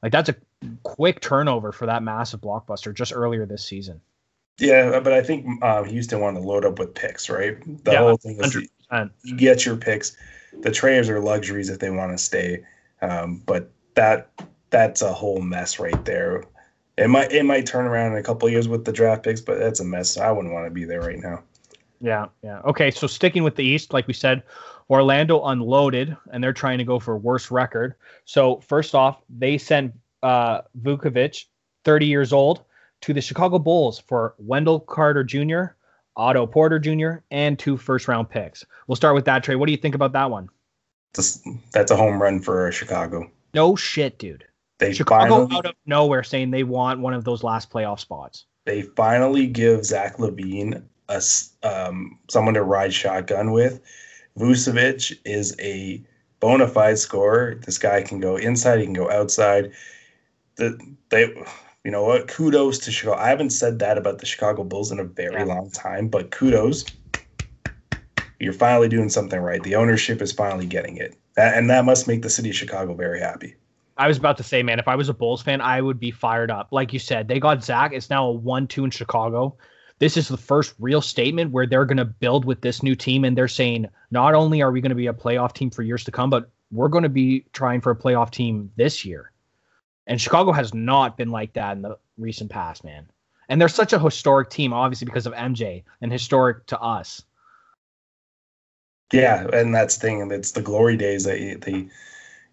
[0.02, 0.36] Like that's a
[0.82, 4.02] quick turnover for that massive blockbuster just earlier this season.
[4.58, 7.58] Yeah, but I think um, Houston wanted to load up with picks, right?
[7.84, 8.68] The yeah, whole thing is
[9.22, 10.16] you get your picks.
[10.60, 12.64] The traders are luxuries if they want to stay,
[13.02, 14.30] um, but that
[14.70, 16.44] that's a whole mess right there.
[16.96, 19.58] It might it might turn around in a couple years with the draft picks, but
[19.58, 20.18] that's a mess.
[20.18, 21.42] I wouldn't want to be there right now.
[22.00, 22.60] Yeah, yeah.
[22.64, 24.42] Okay, so sticking with the East, like we said,
[24.88, 27.94] Orlando unloaded, and they're trying to go for worse record.
[28.24, 31.44] So first off, they sent uh, Vucevic,
[31.84, 32.64] 30 years old,
[33.02, 35.74] to the Chicago Bulls for Wendell Carter Jr.,
[36.20, 38.64] Otto Porter Jr., and two first round picks.
[38.86, 39.56] We'll start with that trade.
[39.56, 40.50] What do you think about that one?
[41.14, 43.30] That's a home run for Chicago.
[43.54, 44.44] No shit, dude.
[44.78, 48.44] They Chicago finally, out of nowhere saying they want one of those last playoff spots.
[48.66, 51.22] They finally give Zach LaVine a
[51.62, 53.80] um, someone to ride shotgun with.
[54.38, 56.02] Vucevic is a
[56.38, 57.60] bona fide scorer.
[57.64, 59.72] This guy can go inside, he can go outside.
[60.56, 60.78] The,
[61.08, 61.34] they,
[61.84, 62.28] you know what?
[62.28, 63.18] Kudos to Chicago.
[63.18, 65.44] I haven't said that about the Chicago Bulls in a very yeah.
[65.44, 66.84] long time, but kudos.
[68.38, 69.62] You're finally doing something right.
[69.62, 72.94] The ownership is finally getting it, that, and that must make the city of Chicago
[72.94, 73.54] very happy.
[73.98, 76.10] I was about to say, man, if I was a Bulls fan, I would be
[76.10, 76.68] fired up.
[76.70, 77.92] Like you said, they got Zach.
[77.92, 79.56] It's now a one-two in Chicago.
[79.98, 83.26] This is the first real statement where they're going to build with this new team,
[83.26, 86.04] and they're saying not only are we going to be a playoff team for years
[86.04, 89.32] to come, but we're going to be trying for a playoff team this year.
[90.10, 93.06] And Chicago has not been like that in the recent past, man.
[93.48, 97.22] And they're such a historic team, obviously because of MJ, and historic to us.
[99.12, 100.30] Yeah, and that's the thing.
[100.32, 101.22] It's the glory days.
[101.22, 101.88] They they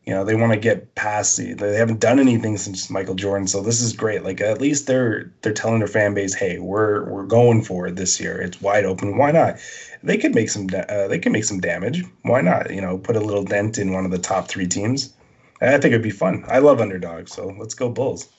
[0.05, 3.45] you know they want to get past the they haven't done anything since Michael Jordan
[3.45, 7.03] so this is great like at least they're they're telling their fan base hey we're
[7.09, 9.57] we're going for it this year it's wide open why not
[10.03, 13.17] they could make some uh, they can make some damage why not you know put
[13.17, 15.13] a little dent in one of the top 3 teams
[15.61, 16.45] I think it'd be fun.
[16.47, 18.29] I love underdogs so let's go Bulls.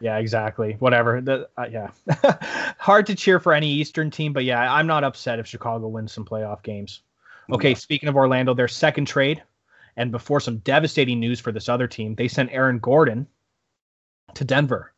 [0.00, 0.76] Yeah exactly.
[0.78, 1.20] Whatever.
[1.20, 1.90] The, uh, yeah.
[2.78, 6.12] Hard to cheer for any eastern team but yeah I'm not upset if Chicago wins
[6.12, 7.02] some playoff games.
[7.52, 9.42] Okay speaking of Orlando their second trade
[9.98, 13.26] and before some devastating news for this other team, they sent Aaron Gordon
[14.34, 14.92] to Denver.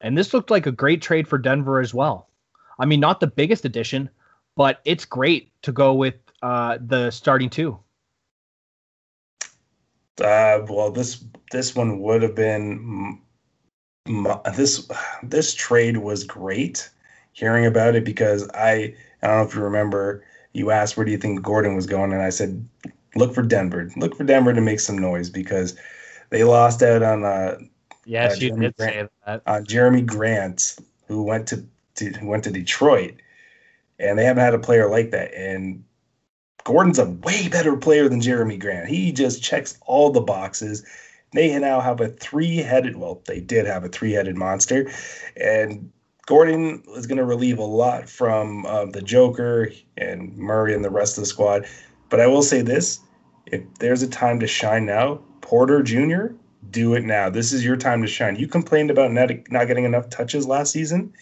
[0.00, 2.30] And this looked like a great trade for Denver as well.
[2.78, 4.08] I mean, not the biggest addition,
[4.56, 7.78] but it's great to go with uh, the starting two.
[10.20, 13.20] Uh, well, this this one would have been
[14.54, 14.88] this
[15.22, 16.90] this trade was great.
[17.32, 21.10] Hearing about it because I I don't know if you remember you asked where do
[21.10, 22.64] you think Gordon was going and I said
[23.16, 23.90] look for Denver.
[23.96, 25.76] Look for Denver to make some noise because
[26.30, 27.58] they lost out on uh
[28.04, 29.42] yes, uh, you did Grant, say that.
[29.46, 30.76] on Jerami Grant,
[31.08, 31.64] who went to,
[31.96, 33.14] to who went to Detroit,
[33.98, 35.34] and they haven't had a player like that.
[35.34, 35.84] And
[36.64, 38.88] Gordon's a way better player than Jerami Grant.
[38.88, 40.84] He just checks all the boxes.
[41.32, 42.96] They now have a three-headed.
[42.96, 44.90] Well, they did have a three-headed monster,
[45.36, 45.90] and
[46.26, 50.90] Gordon is going to relieve a lot from uh, the Joker and Murray and the
[50.90, 51.66] rest of the squad.
[52.08, 53.00] But I will say this
[53.46, 56.34] if there's a time to shine now, Porter Jr.,
[56.70, 57.28] do it now.
[57.28, 58.36] This is your time to shine.
[58.36, 61.12] You complained about not, not getting enough touches last season.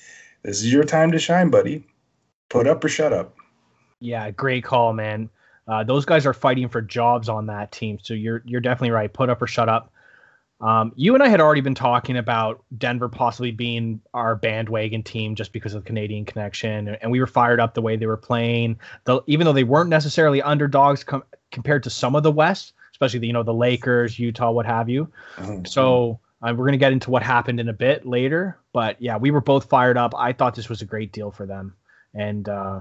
[0.43, 1.85] This is your time to shine, buddy.
[2.49, 3.35] Put up or shut up.
[4.03, 5.31] Yeah, great call, man.
[5.67, 9.13] Uh, those guys are fighting for jobs on that team, so you're you're definitely right.
[9.13, 9.93] Put up or shut up.
[10.61, 15.35] Um, you and I had already been talking about Denver possibly being our bandwagon team
[15.35, 18.17] just because of the Canadian connection, and we were fired up the way they were
[18.17, 18.79] playing.
[19.05, 23.21] The, even though they weren't necessarily underdogs com- compared to some of the West, especially
[23.21, 25.09] the you know the Lakers, Utah, what have you.
[25.37, 25.65] Mm-hmm.
[25.65, 29.17] So Uh, we're going to get into what happened in a bit later, but yeah,
[29.17, 30.13] we were both fired up.
[30.19, 31.77] I thought this was a great deal for them,
[32.15, 32.81] and uh,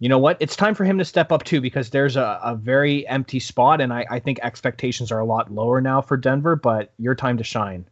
[0.00, 0.36] you know what?
[0.38, 3.80] It's time for him to step up too because there's a, a very empty spot,
[3.80, 6.54] and I, I think expectations are a lot lower now for Denver.
[6.54, 7.84] But your time to shine.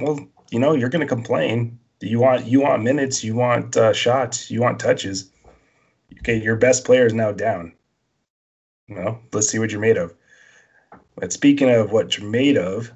[0.00, 1.78] Well, you know, you're going to complain.
[2.00, 5.30] You want you want minutes, you want uh, shots, you want touches.
[6.20, 7.72] Okay, your best player is now down.
[8.86, 10.14] Know, let's see what you're made of.
[11.16, 12.92] But speaking of what you're made of,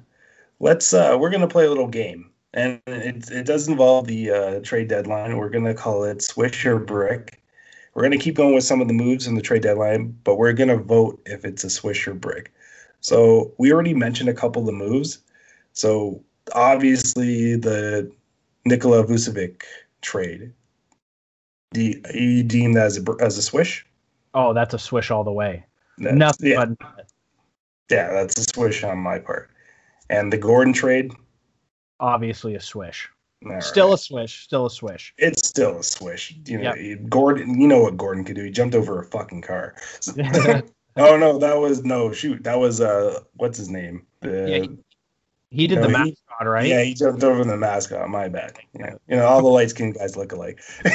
[0.59, 4.59] let's uh, we're gonna play a little game, and it it does involve the uh,
[4.61, 5.37] trade deadline.
[5.37, 7.42] We're gonna call it Swish or Brick.
[7.93, 10.53] We're gonna keep going with some of the moves in the trade deadline, but we're
[10.53, 12.51] gonna vote if it's a Swish or Brick.
[13.01, 15.19] So we already mentioned a couple of the moves.
[15.73, 18.11] So obviously the
[18.65, 19.63] Nikola Vucevic
[20.01, 20.51] trade.
[21.73, 23.85] Do you, you deem that as a, as a swish?
[24.33, 25.65] Oh, that's a swish all the way.
[25.97, 27.07] That's, Nothing yeah, but
[27.89, 29.49] yeah, that's a swish on my part.
[30.09, 31.11] And the Gordon trade,
[31.99, 33.09] obviously a swish.
[33.51, 33.93] All Still right.
[33.95, 34.43] a swish.
[34.43, 35.13] Still a swish.
[35.17, 36.35] it's still a swish.
[36.45, 36.73] You know,
[37.09, 37.59] Gordon.
[37.59, 38.43] You know what Gordon could do?
[38.43, 39.75] He jumped over a fucking car.
[40.97, 42.43] oh no, that was no shoot.
[42.43, 44.05] That was uh, what's his name?
[44.21, 44.65] The- Yeah,
[45.49, 46.67] he did No, the he- mascot, right?
[46.67, 48.09] Yeah, he jumped over the mascot.
[48.09, 48.57] My bad.
[48.77, 50.59] Yeah, you know, all the light skinned guys look alike.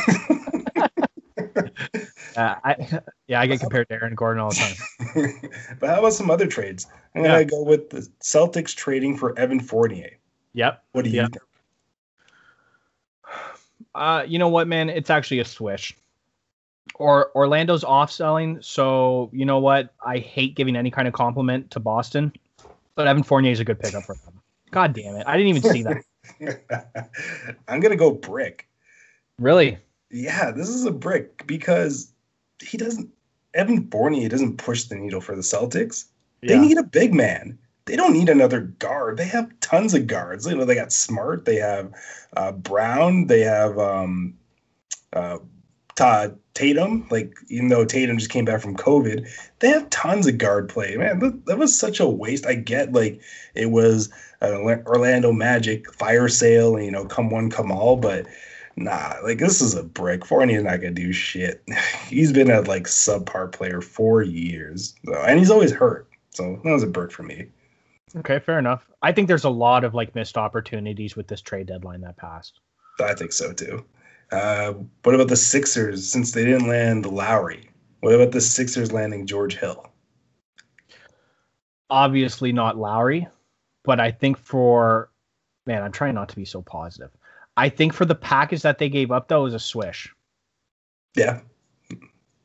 [2.37, 4.77] Uh, I, yeah, I get compared to Aaron Gordon all the
[5.15, 5.51] time.
[5.81, 6.87] but how about some other trades?
[7.17, 10.11] I'm gonna go with the Celtics trading for Evan Fournier.
[10.53, 10.85] Yep.
[10.93, 11.23] What do you Yeah.
[11.29, 11.39] think?
[13.99, 14.89] Uh, you know what, man?
[14.89, 15.97] It's actually a swish.
[16.95, 19.93] Or Orlando's off selling, so you know what?
[20.05, 22.33] I hate giving any kind of compliment to Boston,
[22.95, 24.41] but Evan Fournier is a good pickup for them.
[24.71, 25.25] God damn it!
[25.27, 26.03] I didn't even see that.
[27.69, 28.69] I'm gonna go brick.
[29.39, 29.79] really?
[30.11, 32.11] Yeah, this is a brick because
[32.63, 33.11] he doesn't.
[33.55, 36.07] Evan Fournier doesn't push the needle for the Celtics.
[36.41, 36.61] They Yeah.
[36.63, 37.59] need a big man.
[37.89, 39.17] They don't need another guard.
[39.17, 40.47] They have tons of guards.
[40.47, 41.47] You know, they got Smart.
[41.47, 41.91] They have
[42.37, 43.29] uh, Brown.
[43.29, 44.35] They have um,
[45.15, 45.39] uh,
[45.97, 47.09] Todd Tatum.
[47.11, 49.27] Like even though Tatum just came back from COVID,
[49.61, 50.97] they have tons of guard play.
[50.99, 52.47] Man, that, that was such a waste.
[52.47, 53.23] I get like
[53.55, 54.11] it was
[54.43, 58.27] an Orlando Magic fire sale, and you know, come one, come all, but.
[58.81, 60.25] Nah, like this is a brick.
[60.25, 61.65] Fournier's not gonna do shit.
[62.09, 66.09] he's been a like subpar player for years, so, and he's always hurt.
[66.31, 67.49] So that was a brick for me.
[68.17, 68.89] Okay, fair enough.
[69.03, 72.61] I think there's a lot of like missed opportunities with this trade deadline that passed.
[73.01, 73.85] I think so too.
[74.33, 76.07] Uh, what about the Sixers?
[76.07, 79.87] Since they didn't land Lowry, what about the Sixers landing George Hill?
[81.91, 83.27] Obviously not Lowry,
[83.85, 85.11] but I think for
[85.67, 87.11] man, I'm trying not to be so positive.
[87.57, 90.13] I think for the package that they gave up though is a swish.
[91.15, 91.41] Yeah,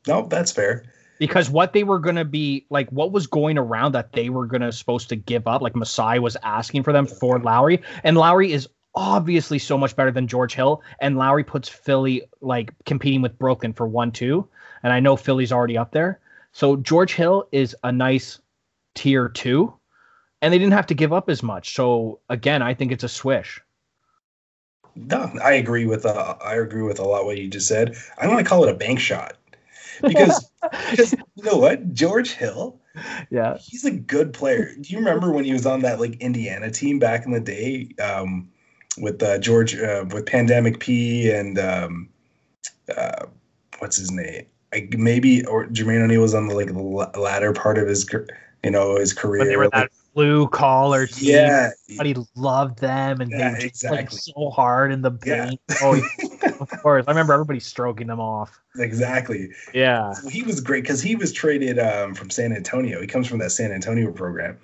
[0.06, 0.84] no, that's fair.
[1.18, 4.46] Because what they were going to be like what was going around that they were
[4.46, 8.16] going to supposed to give up like Masai was asking for them for Lowry and
[8.16, 13.22] Lowry is obviously so much better than George Hill and Lowry puts Philly like competing
[13.22, 14.46] with Brooklyn for 1-2
[14.82, 16.20] and I know Philly's already up there.
[16.52, 18.40] So George Hill is a nice
[18.94, 19.72] tier 2
[20.42, 21.74] and they didn't have to give up as much.
[21.74, 23.60] So again I think it's a swish.
[24.96, 27.96] No, I agree with uh, I agree with a lot what you just said.
[28.18, 29.36] I'm gonna call it a bank shot
[30.02, 30.50] because
[30.90, 32.80] because you know what, George Hill,
[33.30, 34.74] yeah he's a good player.
[34.80, 37.88] Do you remember when he was on that like Indiana team back in the day
[38.02, 38.48] um,
[38.98, 42.08] with uh, George uh, with Pandemic P and um,
[42.96, 43.26] uh,
[43.78, 44.46] what's his name?
[44.72, 48.04] I, maybe or Jermaine O'Neal was on the like the latter part of his
[48.64, 49.40] you know his career.
[49.40, 53.84] when they were that blue collar team yeah, everybody loved them and Yeah, they just
[53.84, 55.46] played so hard in the Yeah.
[55.46, 55.60] paint.
[55.82, 57.04] Oh, yeah, of course.
[57.08, 58.56] I remember everybody stroking them off.
[58.76, 59.50] exactly.
[59.72, 60.12] Yeah.
[60.30, 63.00] he was great because he was traded um, from San Antonio.
[63.00, 64.56] He comes from that San Antonio program,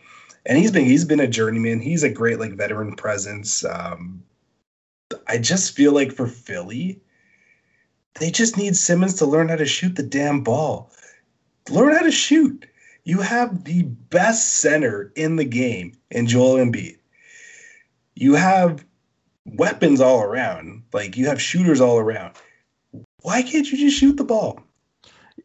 [0.46, 1.80] and he's been he's been a journeyman.
[1.80, 3.64] He's a great like veteran presence.
[3.64, 4.22] Um,
[5.26, 7.00] I just feel like for Philly,
[8.20, 10.92] they just need Simmons to learn how to shoot the damn ball.
[11.68, 12.66] Learn how to shoot.
[13.04, 16.98] You have the best center in the game in Joel Embiid.
[18.14, 18.84] You have
[19.44, 20.82] weapons all around.
[20.92, 22.34] Like you have shooters all around.
[23.22, 24.61] Why can't you just shoot the ball?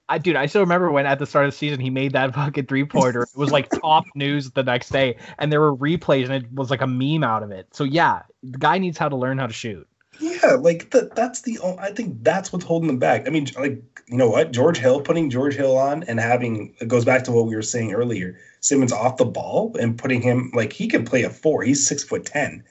[0.08, 2.34] I dude, I still remember when at the start of the season he made that
[2.36, 3.24] fucking three pointer.
[3.24, 6.70] It was like top news the next day, and there were replays, and it was
[6.70, 7.68] like a meme out of it.
[7.74, 9.88] So yeah, the guy needs how to learn how to shoot.
[10.20, 13.28] Yeah, like th- that's the I think that's what's holding them back.
[13.28, 16.88] I mean, like you know what, George Hill putting George Hill on and having it
[16.88, 18.38] goes back to what we were saying earlier.
[18.62, 21.64] Simmons off the ball and putting him like he can play a four.
[21.64, 22.64] He's six foot ten.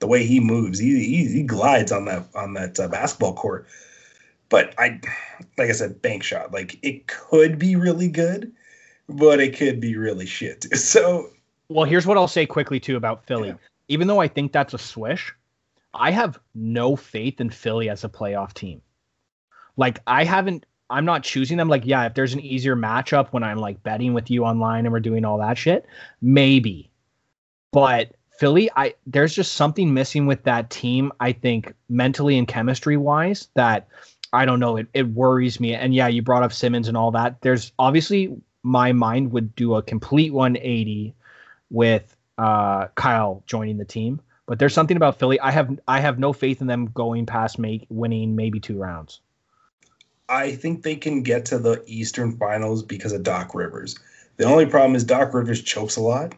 [0.00, 3.66] The way he moves, he he, he glides on that on that uh, basketball court.
[4.48, 5.00] But I,
[5.58, 6.52] like I said, bank shot.
[6.52, 8.52] Like it could be really good,
[9.08, 10.66] but it could be really shit.
[10.76, 11.30] So
[11.68, 13.48] Well, here's what I'll say quickly too about Philly.
[13.48, 13.54] Yeah.
[13.88, 15.34] even though I think that's a swish,
[15.98, 18.80] I have no faith in Philly as a playoff team.
[19.76, 21.68] Like I haven't I'm not choosing them.
[21.68, 24.92] Like, yeah, if there's an easier matchup when I'm like betting with you online and
[24.92, 25.84] we're doing all that shit,
[26.22, 26.90] maybe.
[27.72, 32.96] But Philly, I there's just something missing with that team, I think, mentally and chemistry
[32.96, 33.88] wise, that
[34.32, 35.74] I don't know, it, it worries me.
[35.74, 37.40] And yeah, you brought up Simmons and all that.
[37.40, 41.14] There's obviously my mind would do a complete 180
[41.70, 44.20] with uh, Kyle joining the team.
[44.46, 45.38] But there's something about Philly.
[45.40, 49.20] I have I have no faith in them going past make winning maybe two rounds.
[50.28, 53.98] I think they can get to the Eastern Finals because of Doc Rivers.
[54.36, 56.34] The only problem is Doc Rivers chokes a lot.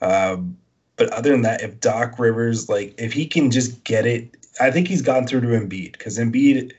[0.00, 0.56] Um,
[0.96, 4.70] but other than that, if Doc Rivers like if he can just get it, I
[4.70, 6.72] think he's gone through to Embiid because Embiid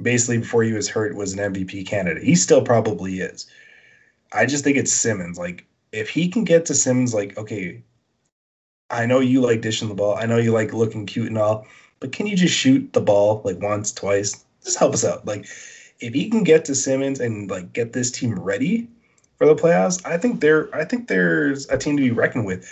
[0.00, 2.22] basically before he was hurt was an MVP candidate.
[2.22, 3.46] He still probably is.
[4.32, 5.38] I just think it's Simmons.
[5.38, 7.82] Like if he can get to Simmons, like okay,
[8.92, 10.14] I know you like dishing the ball.
[10.16, 11.66] I know you like looking cute and all,
[11.98, 14.44] but can you just shoot the ball like once, twice?
[14.62, 15.26] Just help us out.
[15.26, 15.46] Like
[15.98, 18.88] if he can get to Simmons and like get this team ready
[19.38, 22.68] for the playoffs, I think there I think there's a team to be reckoned with.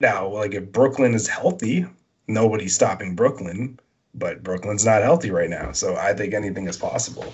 [0.00, 1.86] Now, like if Brooklyn is healthy,
[2.26, 3.78] nobody's stopping Brooklyn,
[4.12, 5.72] but Brooklyn's not healthy right now.
[5.72, 7.32] So I think anything is possible.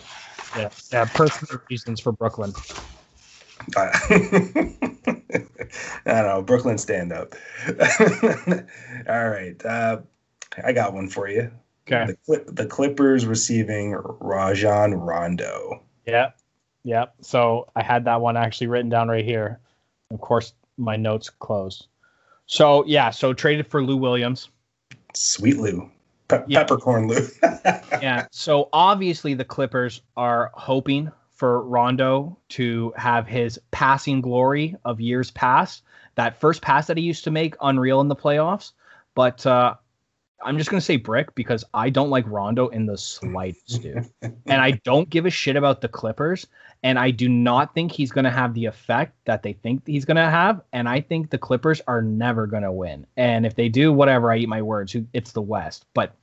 [0.57, 2.53] Yeah, yeah, personal reasons for Brooklyn.
[3.77, 4.73] I
[6.05, 6.43] don't know.
[6.43, 7.35] Brooklyn stand up.
[9.09, 9.65] All right.
[9.65, 10.01] Uh,
[10.65, 11.51] I got one for you.
[11.87, 12.15] Okay.
[12.27, 15.83] The, the Clippers receiving Rajon Rondo.
[16.07, 16.31] Yeah.
[16.85, 17.07] Yeah.
[17.21, 19.61] So I had that one actually written down right here.
[20.11, 21.87] Of course, my notes closed.
[22.47, 24.51] So yeah, so traded for Lou Williams.
[25.15, 25.91] Sweet Lou.
[26.29, 26.61] Pe- yeah.
[26.61, 27.27] Peppercorn Lou.
[28.01, 28.27] yeah.
[28.31, 35.31] So obviously the Clippers are hoping for Rondo to have his passing glory of years
[35.31, 35.83] past.
[36.15, 38.73] That first pass that he used to make, unreal in the playoffs.
[39.15, 39.75] But uh,
[40.45, 44.11] I'm just gonna say brick because I don't like Rondo in the slightest, dude.
[44.23, 46.47] and I don't give a shit about the Clippers.
[46.83, 50.31] And I do not think he's gonna have the effect that they think he's gonna
[50.31, 50.61] have.
[50.73, 53.07] And I think the Clippers are never gonna win.
[53.17, 54.97] And if they do, whatever, I eat my words.
[55.13, 55.87] It's the West.
[55.95, 56.15] But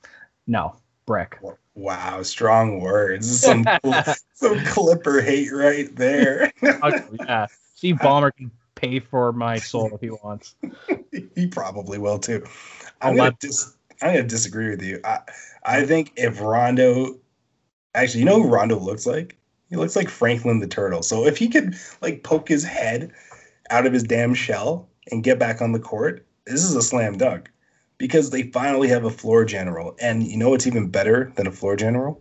[0.46, 0.76] no,
[1.10, 1.40] brick.
[1.74, 3.40] Wow, strong words.
[3.40, 3.66] Some
[4.34, 6.52] some Clipper hate right there.
[6.62, 10.54] oh, yeah, Steve Ballmer can pay for my soul if he wants.
[11.34, 12.44] he probably will too.
[13.02, 15.00] I'm gonna, dis- I'm gonna disagree with you.
[15.04, 15.18] I
[15.64, 17.18] I think if Rondo,
[17.96, 19.36] actually, you know who Rondo looks like?
[19.68, 21.02] He looks like Franklin the Turtle.
[21.02, 23.10] So if he could like poke his head
[23.70, 27.18] out of his damn shell and get back on the court, this is a slam
[27.18, 27.50] dunk
[28.00, 29.94] because they finally have a floor general.
[30.00, 32.20] And you know what's even better than a floor general?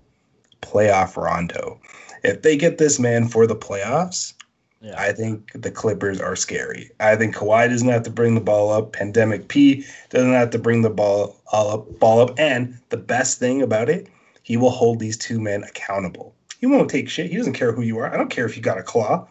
[0.62, 1.80] Playoff Rondo.
[2.22, 4.34] If they get this man for the playoffs,
[4.82, 4.96] yeah.
[4.98, 6.92] I think the Clippers are scary.
[7.00, 8.92] I think Kawhi doesn't have to bring the ball up.
[8.92, 12.38] Pandemic P doesn't have to bring the ball all up, ball up.
[12.38, 14.10] And the best thing about it,
[14.44, 16.36] he will hold these two men accountable.
[16.60, 17.32] He won't take shit.
[17.32, 18.14] He doesn't care who you are.
[18.14, 19.28] I don't care if you got a claw.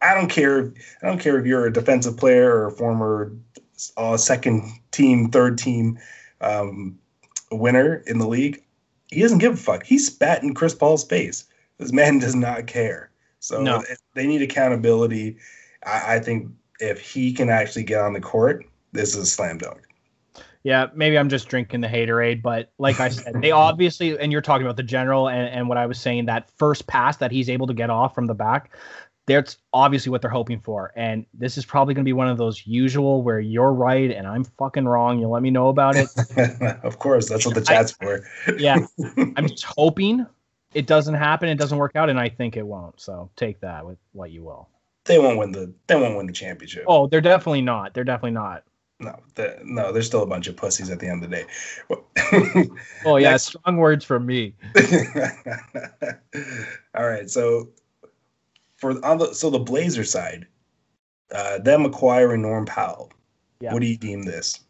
[0.00, 0.72] I don't care.
[1.02, 3.32] I don't care if you're a defensive player or a former
[3.96, 5.98] uh, second team, third team
[6.40, 6.98] um,
[7.50, 8.62] winner in the league.
[9.08, 9.84] He doesn't give a fuck.
[9.84, 11.44] He spat in Chris Paul's face.
[11.78, 13.10] This man does not care.
[13.40, 13.82] So no.
[14.14, 15.36] they need accountability.
[15.84, 16.50] I, I, think
[16.80, 19.82] if he can actually get on the court, this is a slam dunk.
[20.64, 24.40] Yeah, maybe I'm just drinking the haterade, but like I said, they obviously, and you're
[24.40, 27.48] talking about the general and, and what I was saying, that first pass that he's
[27.48, 28.72] able to get off from the back,
[29.26, 30.92] that's obviously what they're hoping for.
[30.96, 34.26] And this is probably going to be one of those usual where you're right and
[34.26, 35.18] I'm fucking wrong.
[35.18, 36.08] You'll let me know about it.
[36.84, 38.28] of course, that's what the chat's I, for.
[38.58, 38.78] yeah.
[39.36, 40.26] I'm just hoping
[40.74, 43.00] it doesn't happen, it doesn't work out, and I think it won't.
[43.00, 44.68] So take that with what you will.
[45.04, 46.84] They won't win the they won't win the championship.
[46.86, 47.94] Oh, they're definitely not.
[47.94, 48.64] They're definitely not.
[48.98, 51.44] No, the, no, there's still a bunch of pussies at the end of the day.
[53.04, 53.44] oh yeah, Next.
[53.44, 54.54] strong words from me.
[56.94, 57.68] All right, so
[58.76, 60.46] for on the so the Blazer side,
[61.34, 63.12] uh, them acquiring Norm Powell.
[63.60, 63.72] Yeah.
[63.72, 64.60] What do you deem this?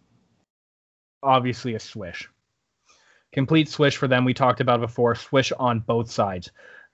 [1.23, 2.29] Obviously, a swish.
[3.33, 4.25] Complete swish for them.
[4.25, 5.15] We talked about before.
[5.15, 6.51] Swish on both sides.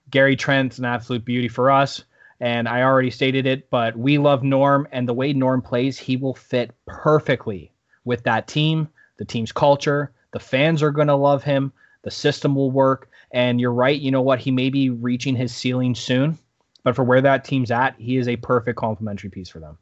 [0.09, 2.03] Gary Trent's an absolute beauty for us,
[2.39, 6.17] and I already stated it, but we love Norm, and the way Norm plays, he
[6.17, 7.71] will fit perfectly
[8.03, 10.11] with that team, the team's culture.
[10.31, 11.71] The fans are going to love him.
[12.01, 13.09] The system will work.
[13.31, 13.99] And you're right.
[13.99, 14.39] You know what?
[14.39, 16.37] He may be reaching his ceiling soon
[16.83, 19.77] but for where that team's at, he is a perfect complementary piece for them.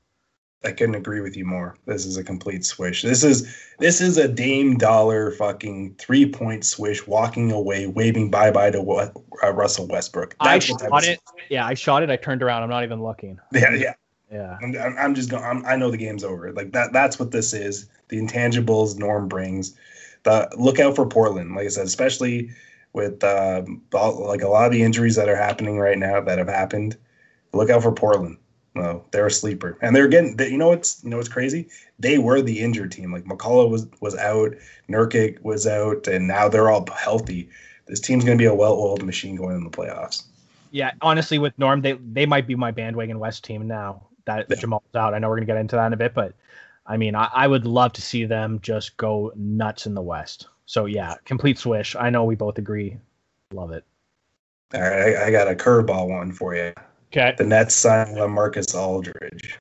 [0.64, 1.76] I couldn't agree with you more.
[1.88, 3.02] This is a complete swish.
[3.02, 8.52] This is this is a Dame Dollar fucking three point swish, walking away, waving bye
[8.52, 10.36] bye to uh, Russell Westbrook.
[10.40, 11.20] That's I shot it.
[11.50, 12.12] Yeah, I shot it.
[12.12, 12.62] I turned around.
[12.62, 13.40] I'm not even looking.
[13.54, 13.94] Yeah, yeah,
[14.32, 14.58] Yeah.
[14.62, 15.44] I'm, I'm just going.
[15.44, 16.52] I'm, I know the game's over.
[16.54, 16.94] Like that.
[16.94, 17.90] That's what this is.
[18.10, 19.76] The intangibles Norm brings.
[20.24, 21.56] The look out for Portland.
[21.56, 22.52] Like I said, especially
[22.94, 23.64] with uh,
[23.94, 26.98] like a lot of the injuries that are happening right now that have happened.
[27.54, 28.38] Look out for Portland.
[28.74, 30.38] No, they're a sleeper, and they're getting.
[30.38, 31.68] They, you know what's you know what's crazy?
[32.00, 33.12] They were the injured team.
[33.12, 34.56] Like McCollum was was out,
[34.90, 37.50] Nurkic was out, and now they're all healthy.
[37.88, 40.24] This team's going to be a well-oiled machine going in the playoffs.
[40.72, 44.56] Yeah, honestly, with Norm, they they might be my bandwagon West team now that yeah.
[44.56, 45.14] Jamal's out.
[45.14, 46.34] I know we're going to get into that in a bit, but
[46.86, 50.48] I mean, I, I would love to see them just go nuts in the West.
[50.66, 51.96] So yeah, complete swish.
[51.96, 52.98] I know we both agree.
[53.54, 53.84] Love it.
[54.74, 56.74] All right, I, I got a curveball one for you.
[57.12, 57.36] Okay.
[57.38, 59.60] The Nets signed Marcus Aldridge.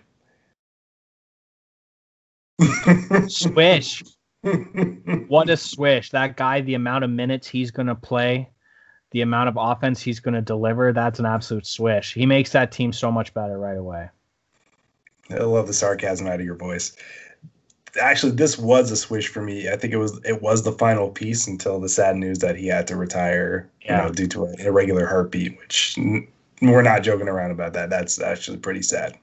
[3.26, 4.05] swish.
[5.28, 6.11] what a swish.
[6.11, 8.48] That guy, the amount of minutes he's going to play,
[9.11, 12.14] the amount of offense he's going to deliver, that's an absolute swish.
[12.14, 14.09] He makes that team so much better right away.
[15.30, 16.96] I love the sarcasm out of your voice.
[18.01, 19.68] Actually, this was a switch for me.
[19.68, 22.66] I think it was it was the final piece until the sad news that he
[22.66, 24.03] had to retire, yeah.
[24.03, 25.99] you know, due to an irregular heartbeat, which
[26.62, 27.91] we're not joking around about that.
[27.91, 29.18] That's actually pretty sad.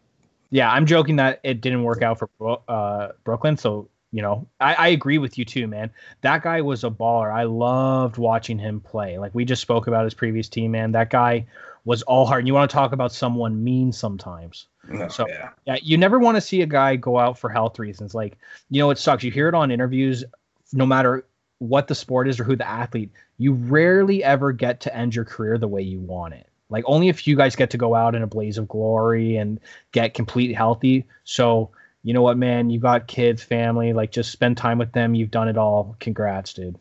[0.50, 3.58] Yeah, I'm joking that it didn't work out for uh, Brooklyn.
[3.58, 5.92] So you know, I, I agree with you too, man.
[6.22, 7.34] That guy was a baller.
[7.34, 9.18] I loved watching him play.
[9.18, 10.94] Like we just spoke about his previous team, man.
[10.94, 11.46] That guy
[11.88, 12.40] was all heart.
[12.40, 14.68] And you want to talk about someone mean sometimes.
[14.90, 15.52] No, so yeah.
[15.66, 18.14] yeah, you never want to see a guy go out for health reasons.
[18.14, 18.38] Like,
[18.70, 19.24] you know, it sucks.
[19.24, 20.26] You hear it on interviews,
[20.74, 21.26] no matter
[21.60, 25.24] what the sport is or who the athlete, you rarely ever get to end your
[25.24, 26.50] career the way you want it.
[26.70, 29.58] Like only a few guys get to go out in a blaze of glory and
[29.94, 31.06] get completely healthy.
[31.24, 31.72] So
[32.04, 35.16] you know what, man, you got kids, family, like just spend time with them.
[35.16, 35.96] You've done it all.
[36.02, 36.78] Congrats, dude.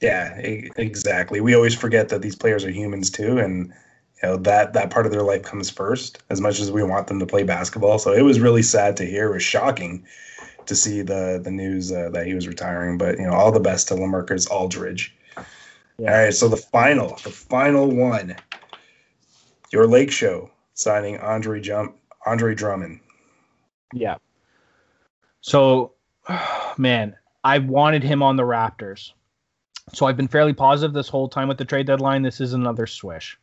[0.00, 1.40] Yeah, exactly.
[1.40, 3.72] We always forget that these players are humans too, and
[4.22, 6.22] you know that that part of their life comes first.
[6.30, 9.04] As much as we want them to play basketball, so it was really sad to
[9.04, 9.30] hear.
[9.30, 10.04] It was shocking
[10.66, 12.98] to see the the news uh, that he was retiring.
[12.98, 15.14] But you know, all the best to Lamarcus Aldridge.
[15.98, 16.12] Yeah.
[16.12, 18.36] All right, so the final, the final one,
[19.72, 23.00] your Lake Show signing Andre Jump, Andre Drummond.
[23.92, 24.16] Yeah.
[25.40, 25.92] So,
[26.78, 29.12] man, I wanted him on the Raptors.
[29.92, 32.22] So I've been fairly positive this whole time with the trade deadline.
[32.22, 33.38] This is another swish.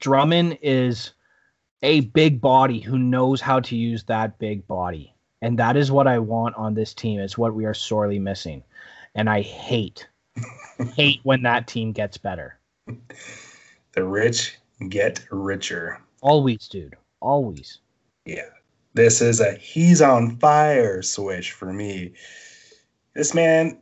[0.00, 1.12] Drummond is
[1.82, 5.14] a big body who knows how to use that big body.
[5.42, 7.20] And that is what I want on this team.
[7.20, 8.62] It's what we are sorely missing.
[9.14, 10.06] And I hate,
[10.94, 12.58] hate when that team gets better.
[13.92, 16.00] The rich get richer.
[16.22, 16.96] Always, dude.
[17.20, 17.78] Always.
[18.24, 18.48] Yeah.
[18.94, 22.12] This is a he's on fire switch for me.
[23.14, 23.80] This man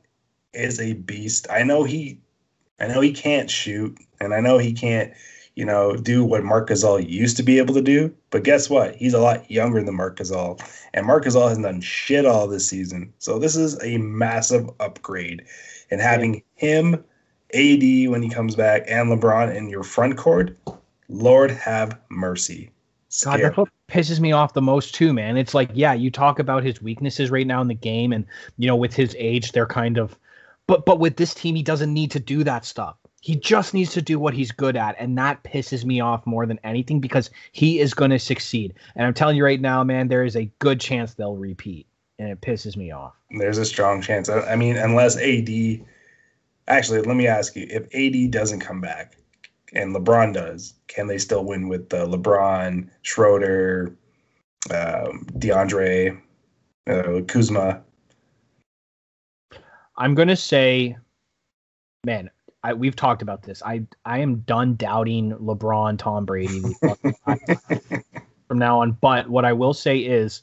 [0.52, 1.46] is a beast.
[1.50, 2.20] I know he
[2.78, 5.12] I know he can't shoot and I know he can't,
[5.58, 8.94] you know, do what Marc Gasol used to be able to do, but guess what?
[8.94, 10.64] He's a lot younger than Marc Gasol.
[10.94, 13.12] And Marc Gasol has done shit all this season.
[13.18, 15.44] So this is a massive upgrade.
[15.90, 16.94] And having him,
[17.54, 20.56] AD when he comes back, and LeBron in your front court,
[21.08, 22.70] Lord have mercy.
[23.24, 25.36] God, that's what pisses me off the most too, man.
[25.36, 28.24] It's like, yeah, you talk about his weaknesses right now in the game, and
[28.58, 30.16] you know, with his age, they're kind of,
[30.68, 32.94] but but with this team, he doesn't need to do that stuff.
[33.20, 36.46] He just needs to do what he's good at, and that pisses me off more
[36.46, 38.74] than anything because he is going to succeed.
[38.94, 41.86] And I'm telling you right now, man, there is a good chance they'll repeat,
[42.18, 43.14] and it pisses me off.
[43.30, 44.28] There's a strong chance.
[44.28, 45.48] I mean, unless AD,
[46.68, 49.16] actually, let me ask you, if AD doesn't come back,
[49.72, 53.96] and LeBron does, can they still win with uh, LeBron, Schroeder,
[54.70, 56.20] um, DeAndre,
[56.88, 57.82] uh, Kuzma?
[59.96, 60.96] I'm gonna say,
[62.04, 62.30] man,
[62.62, 63.62] I, we've talked about this.
[63.62, 66.62] I I am done doubting LeBron, Tom Brady
[68.48, 68.92] from now on.
[68.92, 70.42] But what I will say is,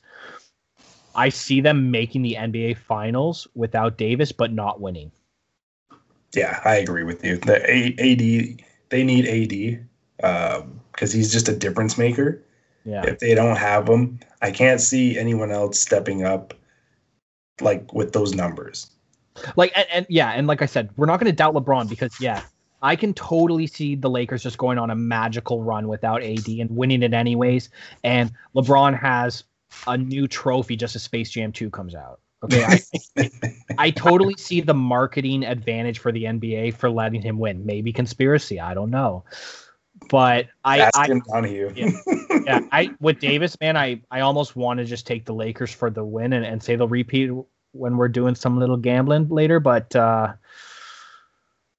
[1.13, 5.11] I see them making the NBA Finals without Davis, but not winning.
[6.33, 7.37] Yeah, I agree with you.
[7.37, 9.85] The AD they need AD
[10.17, 12.41] because um, he's just a difference maker.
[12.85, 13.03] Yeah.
[13.05, 16.53] If they don't have him, I can't see anyone else stepping up
[17.61, 18.89] like with those numbers.
[19.55, 22.19] Like and, and yeah, and like I said, we're not going to doubt LeBron because
[22.19, 22.43] yeah,
[22.81, 26.69] I can totally see the Lakers just going on a magical run without AD and
[26.69, 27.69] winning it anyways.
[28.03, 29.43] And LeBron has
[29.87, 32.19] a new trophy just as Space Jam 2 comes out.
[32.43, 33.29] Okay, I,
[33.77, 37.65] I totally see the marketing advantage for the NBA for letting him win.
[37.65, 39.23] Maybe conspiracy, I don't know.
[40.09, 41.75] But I, Ask I him Donaghy.
[41.75, 45.71] yeah, yeah, I with Davis, man, I I almost want to just take the Lakers
[45.71, 47.31] for the win and, and say they'll repeat
[47.75, 49.59] when we're doing some little gambling later.
[49.59, 50.33] But uh,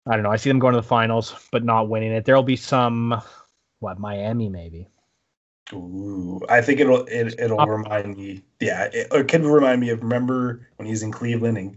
[0.06, 0.30] I don't know.
[0.30, 2.24] I see them going to the finals, but not winning it.
[2.24, 3.20] There'll be some,
[3.80, 4.88] what Miami maybe.
[5.72, 7.68] Ooh, I think it'll it, it'll Up.
[7.68, 8.42] remind me.
[8.60, 11.76] Yeah, it, it could remind me of remember when he's in Cleveland and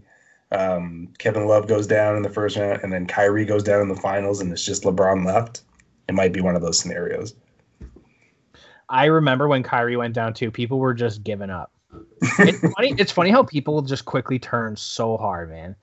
[0.52, 3.88] um, Kevin Love goes down in the first round, and then Kyrie goes down in
[3.88, 5.62] the finals, and it's just LeBron left.
[6.08, 7.34] It might be one of those scenarios.
[8.88, 10.50] I remember when Kyrie went down too.
[10.50, 11.72] People were just giving up.
[12.22, 12.94] It's funny.
[12.98, 15.76] It's funny how people just quickly turn so hard, man.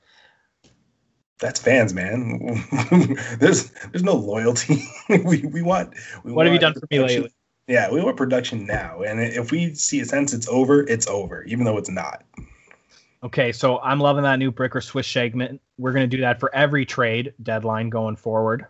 [1.40, 2.64] That's fans, man.
[3.40, 4.84] there's there's no loyalty.
[5.10, 5.94] we we want.
[6.24, 7.32] We what want have you done for me lately?
[7.68, 11.44] Yeah, we want production now, and if we see a sense it's over, it's over,
[11.44, 12.24] even though it's not.
[13.24, 15.60] Okay, so I'm loving that new brick or swish segment.
[15.78, 18.66] We're gonna do that for every trade deadline going forward.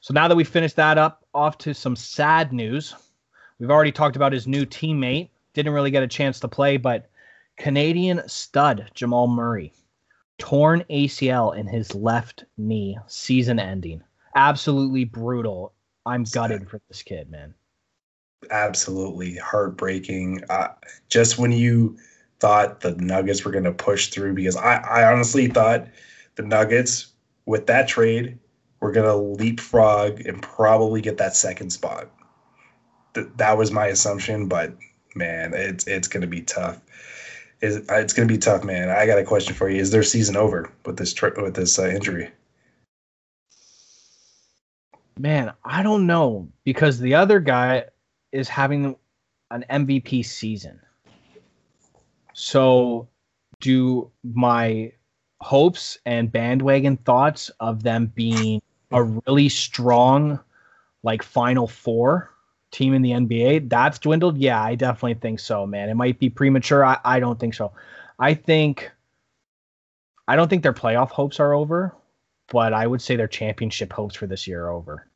[0.00, 2.94] So now that we finished that up, off to some sad news.
[3.58, 5.28] We've already talked about his new teammate.
[5.54, 7.10] Didn't really get a chance to play, but
[7.56, 9.72] Canadian stud Jamal Murray
[10.38, 14.02] torn ACL in his left knee, season ending.
[14.34, 15.74] Absolutely brutal.
[16.06, 17.54] I'm gutted for this kid, man
[18.50, 20.42] absolutely heartbreaking.
[20.48, 20.68] Uh,
[21.08, 21.96] just when you
[22.38, 25.88] thought the Nuggets were going to push through, because I, I honestly thought
[26.36, 27.12] the Nuggets
[27.46, 28.38] with that trade
[28.80, 32.08] were going to leapfrog and probably get that second spot.
[33.14, 34.74] Th- that was my assumption, but
[35.14, 36.80] man, it's it's to be tough.
[37.60, 38.88] Is it's to be tough, man.
[38.88, 39.80] I got a question for you.
[39.80, 42.30] Is their season over with this trip with this uh, injury?
[45.18, 47.84] Man, I don't know because the other guy
[48.32, 48.96] is having
[49.50, 50.80] an MVP season.
[52.32, 53.08] So,
[53.60, 54.92] do my
[55.42, 60.40] hopes and bandwagon thoughts of them being a really strong,
[61.02, 62.29] like Final Four
[62.70, 64.38] team in the NBA, that's dwindled?
[64.38, 65.88] Yeah, I definitely think so, man.
[65.88, 66.84] It might be premature.
[66.84, 67.72] I, I don't think so.
[68.18, 68.90] I think,
[70.28, 71.94] I don't think their playoff hopes are over,
[72.50, 75.06] but I would say their championship hopes for this year are over.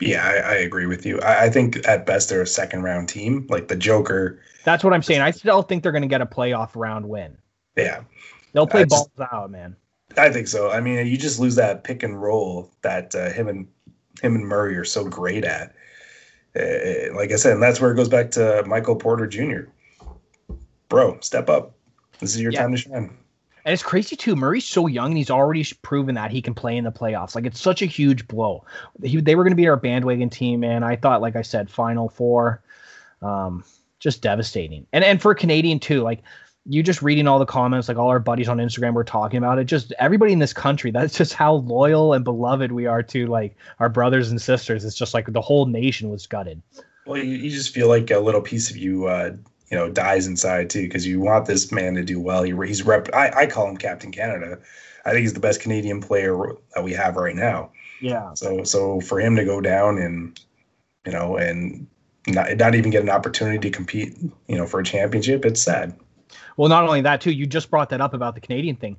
[0.00, 1.20] Yeah, I, I agree with you.
[1.20, 4.40] I, I, think at best they're a second round team, like the Joker.
[4.64, 5.20] That's what I'm saying.
[5.20, 7.36] I still think they're going to get a playoff round win.
[7.76, 8.02] Yeah,
[8.52, 9.76] they'll play balls out, man.
[10.16, 10.70] I think so.
[10.70, 13.66] I mean, you just lose that pick and roll that uh, him and
[14.20, 15.74] him and Murray are so great at.
[16.58, 19.70] Uh, like I said, and that's where it goes back to Michael Porter Jr.
[20.88, 21.74] Bro, step up.
[22.18, 22.62] This is your yeah.
[22.62, 23.16] time to shine.
[23.64, 24.34] And it's crazy too.
[24.34, 27.34] Murray's so young and he's already proven that he can play in the playoffs.
[27.34, 28.64] Like it's such a huge blow.
[29.02, 31.70] He, they were going to be our bandwagon team, and I thought, like I said,
[31.70, 32.62] Final Four,
[33.22, 33.64] um,
[34.00, 34.86] just devastating.
[34.92, 36.22] And and for Canadian too, like
[36.64, 39.58] you just reading all the comments, like all our buddies on Instagram were talking about
[39.58, 39.64] it.
[39.64, 40.90] Just everybody in this country.
[40.90, 44.84] That's just how loyal and beloved we are to like our brothers and sisters.
[44.84, 46.62] It's just like the whole nation was gutted.
[47.06, 49.32] Well, you, you just feel like a little piece of you uh,
[49.70, 52.44] you know dies inside too because you want this man to do well.
[52.44, 53.08] He, he's rep.
[53.12, 54.58] I, I call him Captain Canada.
[55.04, 56.36] I think he's the best Canadian player
[56.74, 57.72] that we have right now.
[58.00, 58.34] Yeah.
[58.34, 60.38] So so for him to go down and
[61.04, 61.88] you know and
[62.28, 65.98] not not even get an opportunity to compete, you know, for a championship, it's sad.
[66.56, 68.96] Well, not only that too, you just brought that up about the Canadian thing.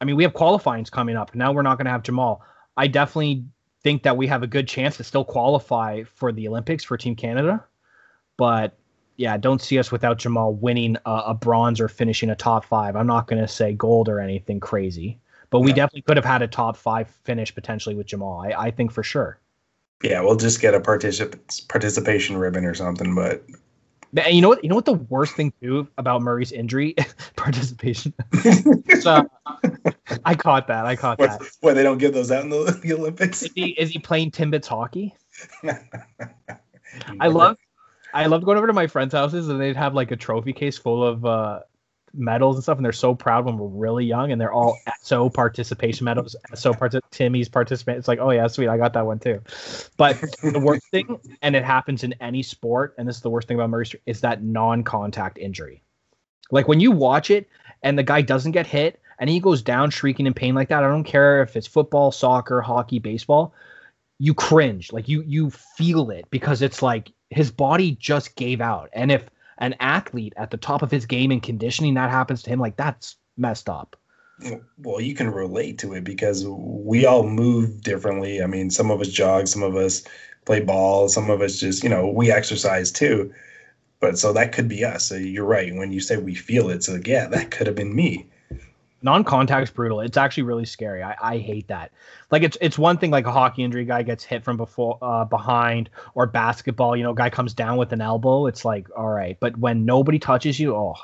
[0.00, 1.34] I mean, we have qualifyings coming up.
[1.34, 2.42] Now we're not going to have Jamal.
[2.76, 3.44] I definitely
[3.82, 7.14] think that we have a good chance to still qualify for the Olympics for Team
[7.14, 7.64] Canada,
[8.36, 8.76] but
[9.16, 12.96] yeah, don't see us without Jamal winning a, a bronze or finishing a top five.
[12.96, 16.42] I'm not going to say gold or anything crazy, but we definitely could have had
[16.42, 18.40] a top five finish potentially with Jamal.
[18.40, 19.38] I, I think for sure.
[20.02, 23.14] Yeah, we'll just get a particip- participation ribbon or something.
[23.14, 23.44] But
[24.16, 24.62] and you know what?
[24.62, 26.94] You know what the worst thing too about Murray's injury
[27.36, 28.14] participation.
[29.00, 29.28] so,
[30.24, 30.86] I caught that.
[30.86, 31.50] I caught what, that.
[31.60, 33.42] Why they don't give those out in the, the Olympics?
[33.42, 35.14] Is he, is he playing Timbits hockey?
[37.20, 37.56] I love
[38.12, 40.78] I loved going over to my friends' houses and they'd have like a trophy case
[40.78, 41.60] full of uh,
[42.14, 45.28] medals and stuff, and they're so proud when we're really young, and they're all SO
[45.28, 46.36] participation medals.
[46.54, 47.98] SO part Timmy's participant.
[47.98, 49.40] It's like, oh yeah, sweet, I got that one too.
[49.96, 53.48] But the worst thing, and it happens in any sport, and this is the worst
[53.48, 55.82] thing about Murray, is that non-contact injury.
[56.50, 57.48] Like when you watch it
[57.82, 60.84] and the guy doesn't get hit and he goes down shrieking in pain like that.
[60.84, 63.54] I don't care if it's football, soccer, hockey, baseball.
[64.18, 68.88] You cringe, like you you feel it because it's like his body just gave out.
[68.92, 69.24] And if
[69.58, 72.76] an athlete at the top of his game and conditioning that happens to him, like
[72.76, 73.96] that's messed up.
[74.78, 78.42] Well, you can relate to it because we all move differently.
[78.42, 80.02] I mean, some of us jog, some of us
[80.44, 83.32] play ball, some of us just, you know, we exercise too.
[84.00, 85.06] But so that could be us.
[85.06, 85.74] So you're right.
[85.74, 88.28] When you say we feel it, so yeah, that could have been me
[89.04, 90.00] non-contact's brutal.
[90.00, 91.02] It's actually really scary.
[91.02, 91.92] I, I hate that.
[92.30, 95.24] Like it's it's one thing like a hockey injury guy gets hit from before uh,
[95.24, 98.46] behind or basketball, you know, guy comes down with an elbow.
[98.46, 100.96] It's like all right, but when nobody touches you, oh.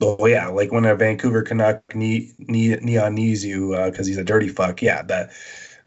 [0.00, 4.08] Oh yeah, like when a Vancouver Canuck knee knee knee on knees you because uh,
[4.08, 4.82] he's a dirty fuck.
[4.82, 5.30] Yeah, that,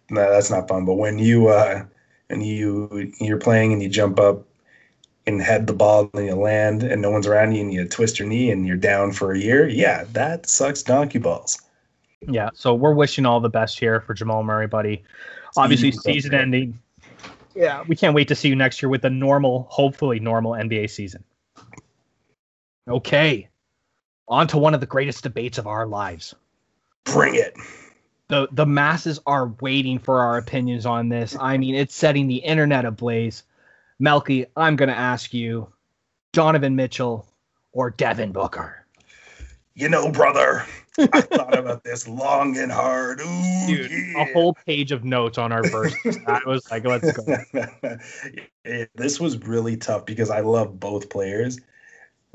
[0.09, 0.85] that that's not fun.
[0.85, 1.83] But when you uh,
[2.29, 4.47] and you you're playing and you jump up
[5.27, 8.19] and head the ball and you land and no one's around you and you twist
[8.19, 11.59] your knee and you're down for a year, yeah, that sucks donkey balls.
[12.27, 15.03] Yeah, so we're wishing all the best here for Jamal Murray, buddy.
[15.57, 16.79] Obviously, season ending.
[17.53, 20.89] Yeah, we can't wait to see you next year with a normal, hopefully normal NBA
[20.89, 21.23] season.
[22.87, 23.47] Okay,
[24.27, 26.35] on to one of the greatest debates of our lives.
[27.05, 27.55] Bring it.
[28.27, 31.37] The the masses are waiting for our opinions on this.
[31.39, 33.43] I mean, it's setting the internet ablaze.
[33.99, 35.67] Melky, I'm going to ask you,
[36.33, 37.25] Donovan Mitchell
[37.71, 38.85] or Devin Booker?
[39.75, 40.65] You know, brother,
[40.97, 43.19] I thought about this long and hard.
[43.19, 44.23] Ooh, Dude, yeah.
[44.23, 45.93] a whole page of notes on our verse.
[46.27, 47.37] I was like, let's go.
[48.63, 51.59] It- this was really tough because I love both players.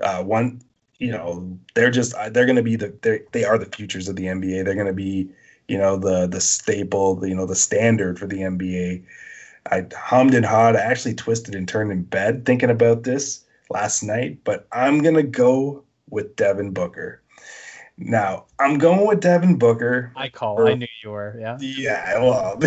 [0.02, 0.62] Uh, one,
[0.98, 4.08] you know, they're just uh, they're going to be the they they are the futures
[4.08, 4.64] of the NBA.
[4.64, 5.30] They're going to be,
[5.66, 9.02] you know, the the staple, the, you know, the standard for the NBA.
[9.66, 10.76] I hummed and hawed.
[10.76, 15.22] I actually twisted and turned in bed thinking about this last night, but I'm gonna
[15.22, 17.22] go with Devin Booker.
[17.98, 20.12] Now I'm going with Devin Booker.
[20.16, 20.66] I call.
[20.66, 21.36] I knew you were.
[21.38, 21.58] Yeah.
[21.60, 22.58] Yeah, well,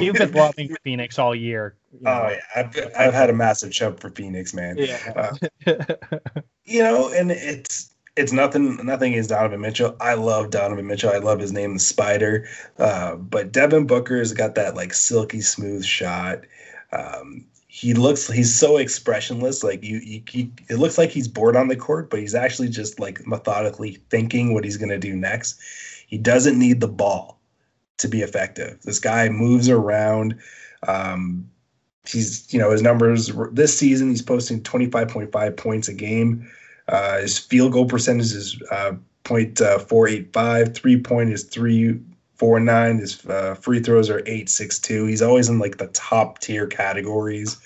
[0.00, 1.76] You've been loving Phoenix all year.
[1.92, 2.22] you oh, know.
[2.22, 4.76] Oh yeah, I've, I've had a massive chub for Phoenix, man.
[4.78, 5.36] Yeah.
[5.66, 5.94] Uh,
[6.64, 9.96] you know, and it's it's nothing nothing is Donovan Mitchell.
[10.00, 11.10] I love Donovan Mitchell.
[11.10, 12.46] I love his name, the Spider.
[12.78, 16.44] Uh, but Devin Booker's got that like silky smooth shot.
[16.92, 19.64] Um, he looks he's so expressionless.
[19.64, 22.68] Like you, you, he, it looks like he's bored on the court, but he's actually
[22.68, 25.58] just like methodically thinking what he's gonna do next.
[26.06, 27.40] He doesn't need the ball
[27.98, 28.80] to be effective.
[28.82, 30.38] This guy moves around.
[30.86, 31.50] Um,
[32.06, 36.46] he's you know his numbers this season he's posting 25.5 points a game
[36.88, 38.92] uh, his field goal percentage is uh,
[39.24, 45.78] .485 three point is 349 his uh, free throws are 862 he's always in like
[45.78, 47.58] the top tier categories.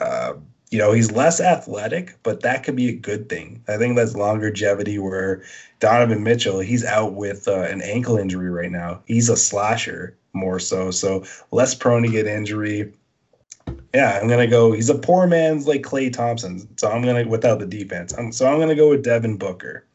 [0.00, 0.34] Uh,
[0.70, 3.62] you know he's less athletic but that could be a good thing.
[3.68, 5.42] I think that's longevity where
[5.80, 9.02] donovan mitchell he's out with uh, an ankle injury right now.
[9.04, 10.90] He's a slasher more so.
[10.90, 12.92] So less prone to get injury
[13.94, 14.72] yeah, I'm gonna go.
[14.72, 18.12] He's a poor man's like Klay Thompson, so I'm gonna without the defense.
[18.14, 19.86] I'm, so I'm gonna go with Devin Booker.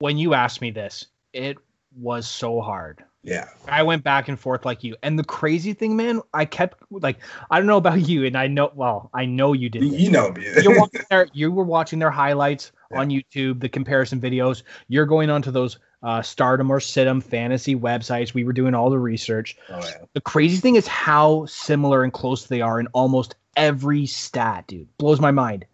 [0.00, 1.56] when you asked me this, it
[1.96, 3.04] was so hard.
[3.22, 4.96] Yeah, I went back and forth like you.
[5.02, 7.18] And the crazy thing, man, I kept like
[7.50, 9.84] I don't know about you, and I know well, I know you did.
[9.84, 10.46] you, you know me.
[10.60, 14.62] You're watching their, you were watching their highlights on YouTube, the comparison videos.
[14.88, 18.34] You're going onto those uh, Stardom or Situm fantasy websites.
[18.34, 19.56] We were doing all the research.
[19.70, 20.04] oh, yeah.
[20.12, 24.86] The crazy thing is how similar and close they are in almost every stat, dude.
[24.98, 25.64] Blows my mind.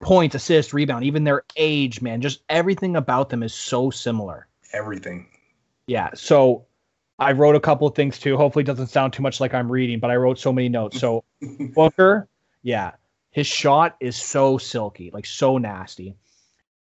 [0.00, 2.20] Points, assist, rebound, even their age, man.
[2.20, 4.46] Just everything about them is so similar.
[4.72, 5.28] Everything.
[5.86, 6.10] Yeah.
[6.14, 6.66] So
[7.18, 8.36] I wrote a couple of things too.
[8.36, 10.98] Hopefully it doesn't sound too much like I'm reading, but I wrote so many notes.
[10.98, 11.24] So
[11.74, 12.28] Booker,
[12.62, 12.92] yeah,
[13.30, 16.14] his shot is so silky, like so nasty.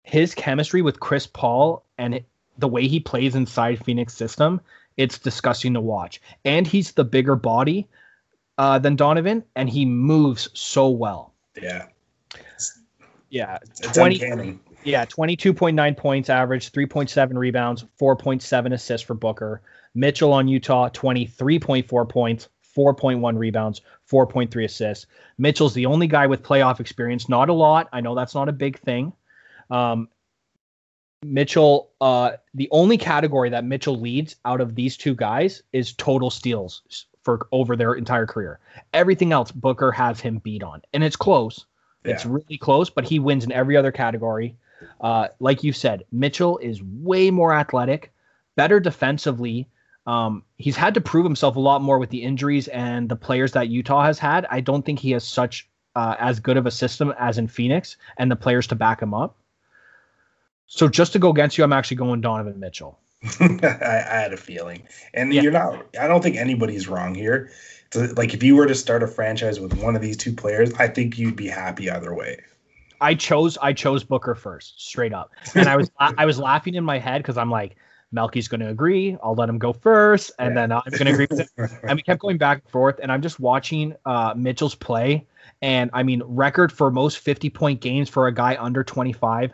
[0.02, 2.22] His chemistry with Chris Paul and
[2.60, 4.60] the way he plays inside Phoenix system,
[4.96, 6.20] it's disgusting to watch.
[6.44, 7.88] And he's the bigger body
[8.58, 11.32] uh, than Donovan, and he moves so well.
[11.60, 11.86] Yeah,
[13.30, 14.58] Yeah, it's, it's 20 uncanny.
[14.82, 19.62] Yeah, 22.9 points average, 3.7 rebounds, 4.7 assists for Booker.
[19.94, 25.06] Mitchell on Utah, 23.4 points, 4.1 rebounds, 4.3 assists.
[25.38, 27.28] Mitchell's the only guy with playoff experience.
[27.28, 27.88] Not a lot.
[27.92, 29.12] I know that's not a big thing.
[29.70, 30.08] Um,
[31.24, 36.30] Mitchell, uh, the only category that Mitchell leads out of these two guys is total
[36.30, 38.58] steals for over their entire career.
[38.94, 41.66] Everything else, Booker has him beat on, and it's close.
[42.04, 44.56] It's really close, but he wins in every other category.
[45.02, 48.10] Uh, like you said, Mitchell is way more athletic,
[48.56, 49.68] better defensively.
[50.06, 53.52] Um, he's had to prove himself a lot more with the injuries and the players
[53.52, 54.46] that Utah has had.
[54.50, 57.98] I don't think he has such uh, as good of a system as in Phoenix
[58.16, 59.36] and the players to back him up.
[60.72, 62.96] So just to go against you, I'm actually going Donovan Mitchell.
[63.40, 65.42] I, I had a feeling, and Yeah.
[65.42, 65.84] you're not.
[66.00, 67.50] I don't think anybody's wrong here.
[67.92, 70.72] So, like, if you were to start a franchise with one of these two players,
[70.74, 72.38] I think you'd be happy either way.
[73.00, 76.84] I chose I chose Booker first, straight up, and I was I was laughing in
[76.84, 77.74] my head because I'm like,
[78.12, 79.16] Melky's going to agree.
[79.24, 80.68] I'll let him go first, and Yeah.
[80.68, 81.50] then I'm going to agree with it.
[81.88, 85.26] and we kept going back and forth and i'm just watching uh mitchell's play
[85.62, 89.52] and i mean record for most 50 point games for a guy under 25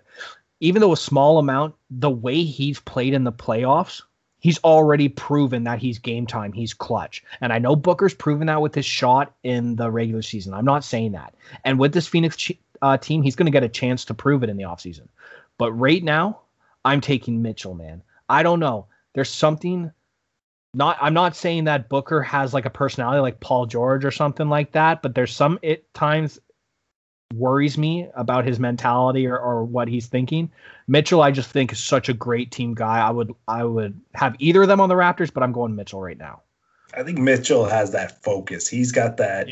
[0.60, 4.02] even though a small amount the way he's played in the playoffs
[4.38, 7.22] he's already proven that he's game time he's clutch.
[7.40, 10.54] And i know booker's proven that with his shot in the regular season.
[10.54, 11.34] I'm not saying that.
[11.64, 12.50] And with this phoenix
[12.82, 15.08] uh, team he's going to get a chance to prove it in the offseason.
[15.58, 16.40] But right now
[16.84, 18.02] i'm taking mitchell man.
[18.28, 18.86] I don't know.
[19.14, 19.92] There's something
[20.74, 24.48] not I'm not saying that Booker has like a personality like Paul George or something
[24.48, 26.38] like that, but there's some it times
[27.34, 30.50] worries me about his mentality or, or what he's thinking.
[30.88, 32.98] Mitchell, I just think is such a great team guy.
[32.98, 36.00] I would I would have either of them on the Raptors, but I'm going Mitchell
[36.00, 36.42] right now.
[36.94, 38.68] I think Mitchell has that focus.
[38.68, 39.48] He's got that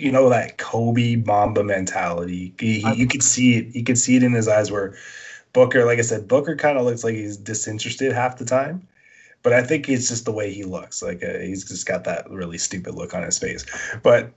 [0.00, 2.54] you know that Kobe Mamba mentality.
[2.58, 3.74] He, he, you could see it.
[3.74, 4.70] You could see it in his eyes.
[4.70, 4.94] Where
[5.52, 8.86] Booker, like I said, Booker kind of looks like he's disinterested half the time,
[9.42, 11.02] but I think it's just the way he looks.
[11.02, 13.64] Like uh, he's just got that really stupid look on his face.
[14.02, 14.32] But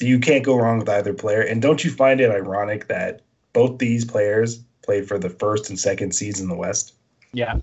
[0.00, 1.40] you can't go wrong with either player.
[1.40, 3.22] And don't you find it ironic that
[3.52, 6.94] both these players played for the first and second seeds in the West?
[7.32, 7.58] Yeah.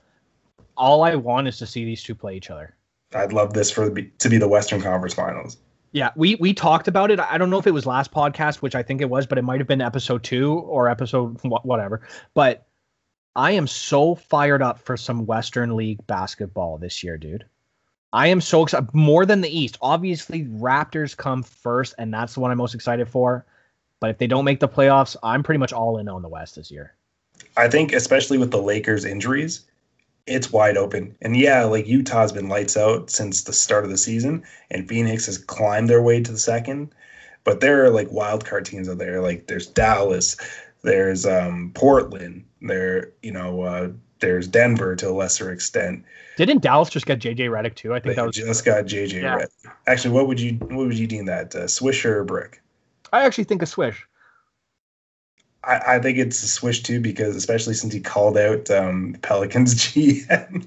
[0.78, 2.76] All I want is to see these two play each other.
[3.14, 5.58] I'd love this for to be the Western Conference Finals.
[5.92, 7.20] Yeah, we we talked about it.
[7.20, 9.42] I don't know if it was last podcast, which I think it was, but it
[9.42, 12.08] might have been episode two or episode whatever.
[12.34, 12.66] But
[13.36, 17.46] I am so fired up for some Western League basketball this year, dude.
[18.14, 19.78] I am so excited more than the East.
[19.82, 23.46] Obviously, Raptors come first, and that's the one I'm most excited for.
[24.00, 26.56] But if they don't make the playoffs, I'm pretty much all in on the West
[26.56, 26.94] this year.
[27.56, 29.62] I think, especially with the Lakers' injuries,
[30.28, 31.16] it's wide open.
[31.22, 35.26] And yeah, like Utah's been lights out since the start of the season, and Phoenix
[35.28, 36.94] has climbed their way to the second.
[37.44, 39.22] But there are like wild card teams out there.
[39.22, 40.38] Like there's Dallas,
[40.84, 43.90] there's um, Portland, there you know uh,
[44.22, 46.04] there's Denver to a lesser extent.
[46.38, 47.94] Didn't Dallas just get JJ Redick too?
[47.94, 49.40] I think they that was just got JJ yeah.
[49.40, 49.72] Redick.
[49.88, 51.54] Actually, what would you what would you deem that?
[51.54, 52.62] Uh, swish or brick?
[53.12, 54.08] I actually think a swish.
[55.64, 59.76] I, I, think it's a swish too because especially since he called out um, Pelicans
[59.76, 60.66] GM.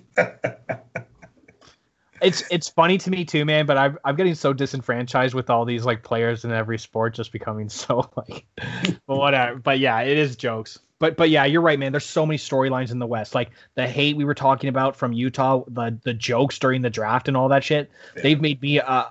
[2.23, 3.67] it's it's funny to me too, man.
[3.67, 7.33] But I'm I'm getting so disenfranchised with all these like players in every sport just
[7.33, 9.59] becoming so like, but whatever.
[9.59, 10.79] But yeah, it is jokes.
[10.99, 11.93] But but yeah, you're right, man.
[11.93, 15.13] There's so many storylines in the West, like the hate we were talking about from
[15.13, 17.91] Utah, the the jokes during the draft and all that shit.
[18.17, 18.23] Yeah.
[18.23, 19.05] They've made me uh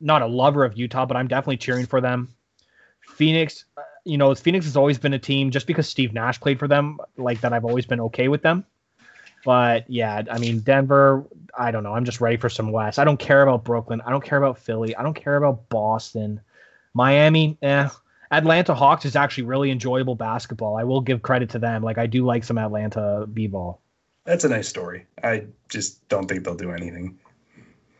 [0.00, 2.28] not a lover of Utah, but I'm definitely cheering for them.
[3.00, 6.58] Phoenix, uh, you know, Phoenix has always been a team just because Steve Nash played
[6.58, 7.52] for them, like that.
[7.52, 8.64] I've always been okay with them.
[9.44, 11.24] But yeah, I mean, Denver,
[11.56, 11.94] I don't know.
[11.94, 12.98] I'm just ready for some West.
[12.98, 14.00] I don't care about Brooklyn.
[14.06, 14.96] I don't care about Philly.
[14.96, 16.40] I don't care about Boston.
[16.94, 17.88] Miami, eh.
[18.36, 20.76] Atlanta Hawks is actually really enjoyable basketball.
[20.76, 21.82] I will give credit to them.
[21.82, 23.80] Like I do like some Atlanta b-ball.
[24.24, 25.06] That's a nice story.
[25.22, 27.16] I just don't think they'll do anything.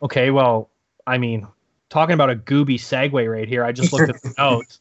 [0.03, 0.71] Okay, well,
[1.07, 1.47] I mean,
[1.89, 3.65] talking about a gooby segue right here.
[3.65, 4.81] I just looked at the notes.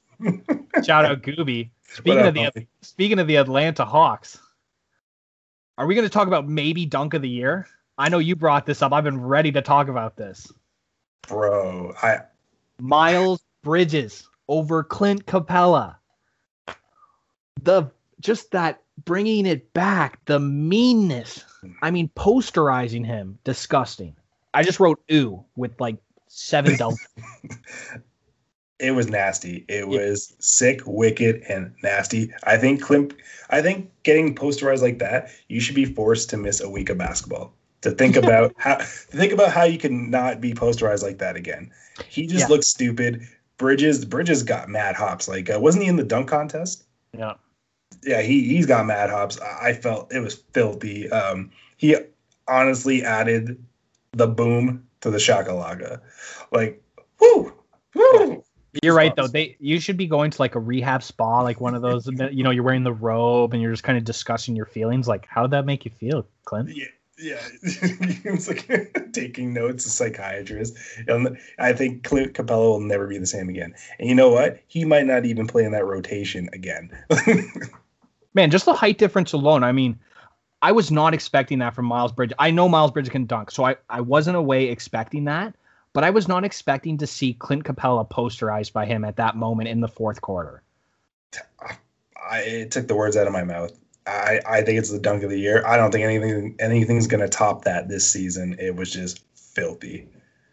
[0.84, 1.70] Shout out Gooby.
[1.84, 2.68] Speaking up, of the homie?
[2.82, 4.40] speaking of the Atlanta Hawks,
[5.78, 7.68] are we going to talk about maybe dunk of the year?
[7.98, 8.92] I know you brought this up.
[8.92, 10.52] I've been ready to talk about this.
[11.28, 12.22] Bro, I
[12.80, 15.96] Miles Bridges over Clint Capela.
[17.62, 21.44] The just that bringing it back, the meanness.
[21.82, 24.16] I mean, posterizing him, disgusting.
[24.54, 27.08] I just wrote "ooh" with like seven deltas.
[28.80, 29.66] it was nasty.
[29.68, 32.32] It was sick, wicked, and nasty.
[32.44, 33.14] I think Clint.
[33.50, 36.98] I think getting posterized like that, you should be forced to miss a week of
[36.98, 41.20] basketball to think about how to think about how you can not be posterized like
[41.20, 41.72] that again.
[42.08, 42.48] He just yeah.
[42.48, 43.22] looks stupid.
[43.58, 45.28] Bridges, Bridges got mad hops.
[45.28, 46.84] Like, uh, wasn't he in the dunk contest?
[47.18, 47.34] Yeah.
[48.04, 49.40] Yeah, he he's got mad hops.
[49.40, 51.10] I felt it was filthy.
[51.10, 51.96] Um, he
[52.48, 53.64] honestly added
[54.14, 56.02] the boom to the shakalaka.
[56.52, 56.82] Like,
[57.20, 57.54] whoo,
[57.94, 58.44] whoo.
[58.82, 59.28] You're right though.
[59.28, 62.08] They you should be going to like a rehab spa, like one of those.
[62.08, 65.08] you know, you're wearing the robe and you're just kind of discussing your feelings.
[65.08, 66.76] Like, how did that make you feel, Clint?
[66.76, 66.86] Yeah,
[67.24, 67.42] yeah.
[67.62, 68.68] it's like
[69.14, 70.76] taking notes, a psychiatrist.
[71.08, 73.74] And I think Clint Capela will never be the same again.
[74.00, 74.60] And you know what?
[74.68, 76.92] He might not even play in that rotation again.
[78.34, 79.64] Man, just the height difference alone.
[79.64, 79.98] I mean,
[80.62, 82.36] I was not expecting that from Miles Bridges.
[82.40, 85.56] I know Miles Bridges can dunk, so I, I wasn't away expecting that
[85.94, 89.70] but I was not expecting to see Clint Capela posterized by him at that moment
[89.70, 90.64] in the fourth quarter.
[92.30, 93.72] I took the words out of my mouth.
[94.06, 95.66] I, I think it's the dunk of the year.
[95.66, 98.56] I don't think anything anything's gonna top that this season.
[98.60, 100.08] It was just filthy.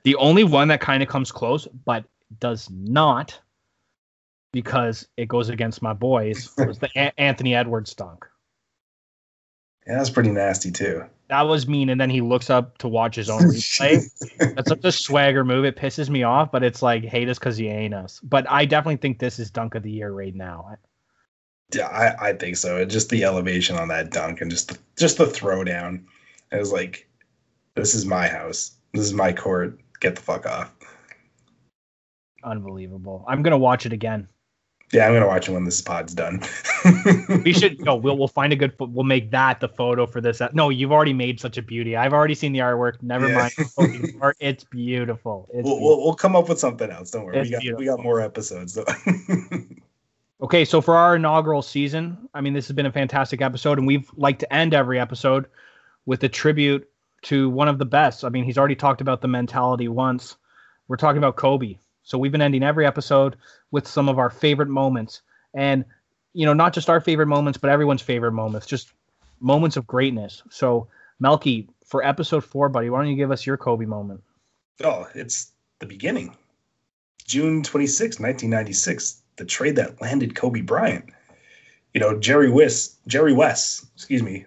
[0.04, 2.04] The only one that kind of comes close, but
[2.38, 3.38] does not,
[4.52, 8.26] because it goes against my boys, was the a- Anthony Edwards dunk.
[9.86, 11.88] Yeah, that's pretty nasty too that was mean.
[11.88, 14.04] And then he looks up to watch his own replay.
[14.54, 15.64] That's such a swagger move.
[15.64, 18.20] It pisses me off, but it's like hate us because he ain't us.
[18.20, 20.76] But I definitely think this is dunk of the year right now.
[21.72, 22.84] Yeah, I, I think so.
[22.84, 26.02] Just the elevation on that dunk and just the, just the throwdown.
[26.52, 27.08] It was like,
[27.74, 28.72] this is my house.
[28.92, 29.78] This is my court.
[30.00, 30.74] Get the fuck off.
[32.42, 33.24] Unbelievable.
[33.28, 34.26] I'm gonna watch it again.
[34.92, 36.42] Yeah, I'm gonna watch it when this pod's done.
[37.44, 40.40] we should no, we'll we'll find a good we'll make that the photo for this.
[40.52, 41.96] No, you've already made such a beauty.
[41.96, 43.00] I've already seen the artwork.
[43.02, 43.50] Never yeah.
[43.78, 44.34] mind.
[44.40, 45.46] it's beautiful.
[45.52, 46.04] It's we'll, beautiful.
[46.04, 47.10] we'll come up with something else.
[47.10, 47.38] Don't worry.
[47.38, 47.78] It's we got beautiful.
[47.78, 48.72] we got more episodes.
[48.72, 48.84] So.
[50.42, 53.86] okay, so for our inaugural season, I mean this has been a fantastic episode, and
[53.86, 55.46] we've like to end every episode
[56.06, 56.88] with a tribute
[57.22, 58.24] to one of the best.
[58.24, 60.36] I mean, he's already talked about the mentality once.
[60.88, 61.76] We're talking about Kobe.
[62.02, 63.36] So we've been ending every episode
[63.70, 65.20] with some of our favorite moments.
[65.54, 65.84] And,
[66.32, 68.92] you know, not just our favorite moments, but everyone's favorite moments, just
[69.40, 70.42] moments of greatness.
[70.50, 70.88] So,
[71.18, 74.22] Melky, for episode four, buddy, why don't you give us your Kobe moment?
[74.82, 76.36] Oh, it's the beginning.
[77.26, 81.06] June 26, 1996, the trade that landed Kobe Bryant.
[81.94, 84.44] You know, Jerry West, Jerry West, excuse me,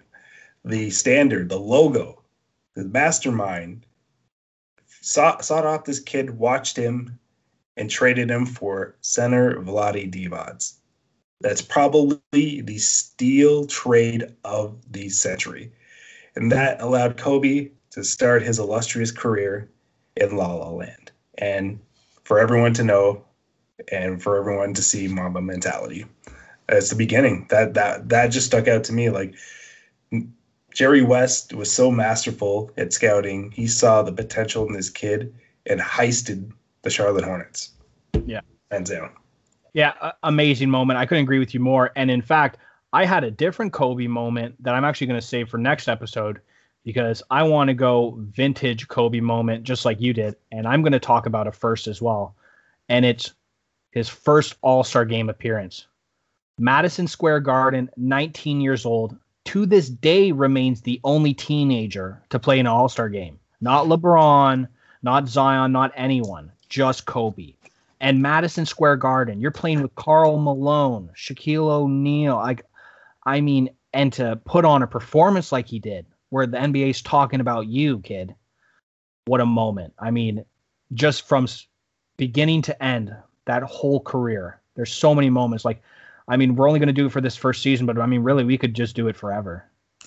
[0.64, 2.22] the standard, the logo,
[2.74, 3.86] the mastermind,
[5.00, 7.18] sought out this kid, watched him,
[7.76, 10.72] and traded him for center Vlade Divac.
[11.40, 15.72] That's probably the steal trade of the century.
[16.36, 19.68] And that allowed Kobe to start his illustrious career
[20.16, 21.10] in La La Land.
[21.38, 21.80] And
[22.22, 23.24] for everyone to know
[23.90, 26.06] and for everyone to see Mamba mentality.
[26.68, 27.46] It's the beginning.
[27.50, 29.10] That that that just stuck out to me.
[29.10, 29.34] Like
[30.72, 33.50] Jerry West was so masterful at scouting.
[33.52, 35.34] He saw the potential in this kid
[35.66, 37.72] and heisted the Charlotte Hornets.
[38.26, 38.40] Yeah.
[38.70, 39.10] Hands down.
[39.72, 40.98] Yeah, amazing moment.
[40.98, 41.90] I couldn't agree with you more.
[41.96, 42.58] And in fact,
[42.92, 46.40] I had a different Kobe moment that I'm actually going to save for next episode
[46.84, 50.36] because I want to go vintage Kobe moment just like you did.
[50.52, 52.36] And I'm going to talk about it first as well.
[52.88, 53.32] And it's
[53.94, 55.86] his first All Star game appearance.
[56.58, 59.16] Madison Square Garden, 19 years old,
[59.46, 63.38] to this day remains the only teenager to play an All Star game.
[63.60, 64.68] Not LeBron,
[65.02, 67.54] not Zion, not anyone, just Kobe
[68.04, 69.40] and Madison Square Garden.
[69.40, 72.36] You're playing with Karl Malone, Shaquille O'Neal.
[72.36, 72.66] Like,
[73.24, 77.40] I mean, and to put on a performance like he did, where the NBA's talking
[77.40, 78.34] about you, kid.
[79.24, 79.94] What a moment.
[79.98, 80.44] I mean,
[80.92, 81.48] just from
[82.18, 83.16] beginning to end,
[83.46, 84.60] that whole career.
[84.74, 85.64] There's so many moments.
[85.64, 85.82] Like,
[86.28, 88.22] I mean, we're only going to do it for this first season, but I mean,
[88.22, 89.64] really, we could just do it forever.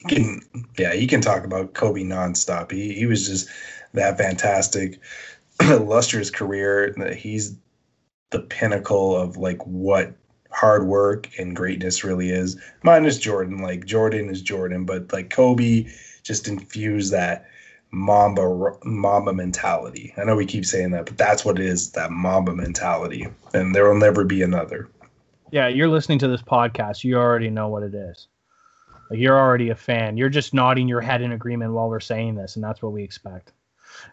[0.07, 0.41] Can,
[0.77, 2.71] yeah, you can talk about Kobe nonstop.
[2.71, 3.49] He he was just
[3.93, 4.99] that fantastic,
[5.61, 6.93] illustrious career.
[7.15, 7.57] He's
[8.29, 10.13] the pinnacle of like what
[10.51, 12.59] hard work and greatness really is.
[12.83, 15.88] Minus Jordan, like Jordan is Jordan, but like Kobe
[16.23, 17.45] just infused that
[17.91, 20.13] Mamba Mamba mentality.
[20.17, 23.27] I know we keep saying that, but that's what it is, that Mamba mentality.
[23.53, 24.89] And there will never be another.
[25.51, 28.27] Yeah, you're listening to this podcast, you already know what it is.
[29.09, 30.17] Like you're already a fan.
[30.17, 33.03] You're just nodding your head in agreement while we're saying this, and that's what we
[33.03, 33.53] expect.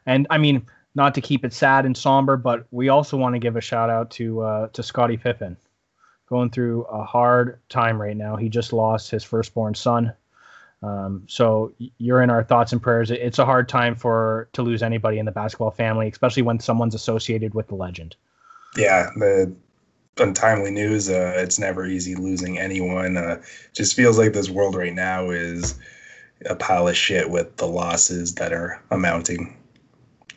[0.06, 3.40] And I mean, not to keep it sad and somber, but we also want to
[3.40, 5.56] give a shout out to uh, to Scottie Pippen,
[6.28, 8.36] going through a hard time right now.
[8.36, 10.12] He just lost his firstborn son.
[10.84, 13.10] Um, so you're in our thoughts and prayers.
[13.10, 16.94] It's a hard time for to lose anybody in the basketball family, especially when someone's
[16.94, 18.16] associated with the legend.
[18.76, 19.54] Yeah, the
[20.18, 21.08] untimely news.
[21.08, 23.16] Uh, it's never easy losing anyone.
[23.16, 23.40] Uh,
[23.72, 25.78] just feels like this world right now is
[26.46, 29.56] a pile of shit with the losses that are amounting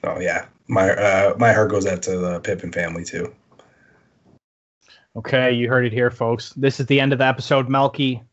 [0.04, 3.34] Oh yeah, my uh, my heart goes out to the Pippen family too.
[5.16, 6.54] Okay, you heard it here, folks.
[6.54, 8.24] This is the end of the episode, Melky.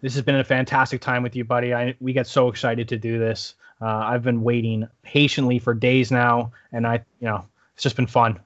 [0.00, 1.74] This has been a fantastic time with you, buddy.
[1.74, 3.54] I we get so excited to do this.
[3.80, 8.06] Uh, I've been waiting patiently for days now, and I, you know, it's just been
[8.06, 8.38] fun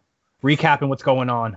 [0.42, 1.57] recapping what's going on.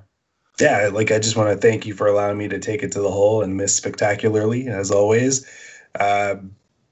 [0.60, 3.02] Yeah, like I just want to thank you for allowing me to take it to
[3.02, 5.46] the hole and miss spectacularly as always.
[6.00, 6.38] Uh,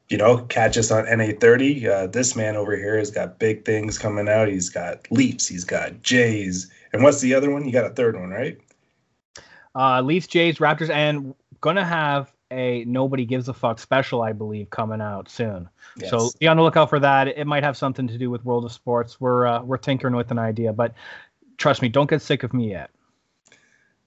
[0.09, 1.85] you know, catch us on NA30.
[1.85, 4.47] Uh, this man over here has got big things coming out.
[4.47, 7.65] He's got Leafs, he's got Jays, and what's the other one?
[7.65, 8.59] You got a third one, right?
[9.73, 14.69] Uh, Leafs, Jays, Raptors, and gonna have a nobody gives a fuck special, I believe,
[14.69, 15.69] coming out soon.
[15.97, 16.09] Yes.
[16.09, 17.27] So be on the lookout for that.
[17.27, 19.19] It might have something to do with World of Sports.
[19.19, 20.93] We're uh, we're tinkering with an idea, but
[21.57, 22.91] trust me, don't get sick of me yet.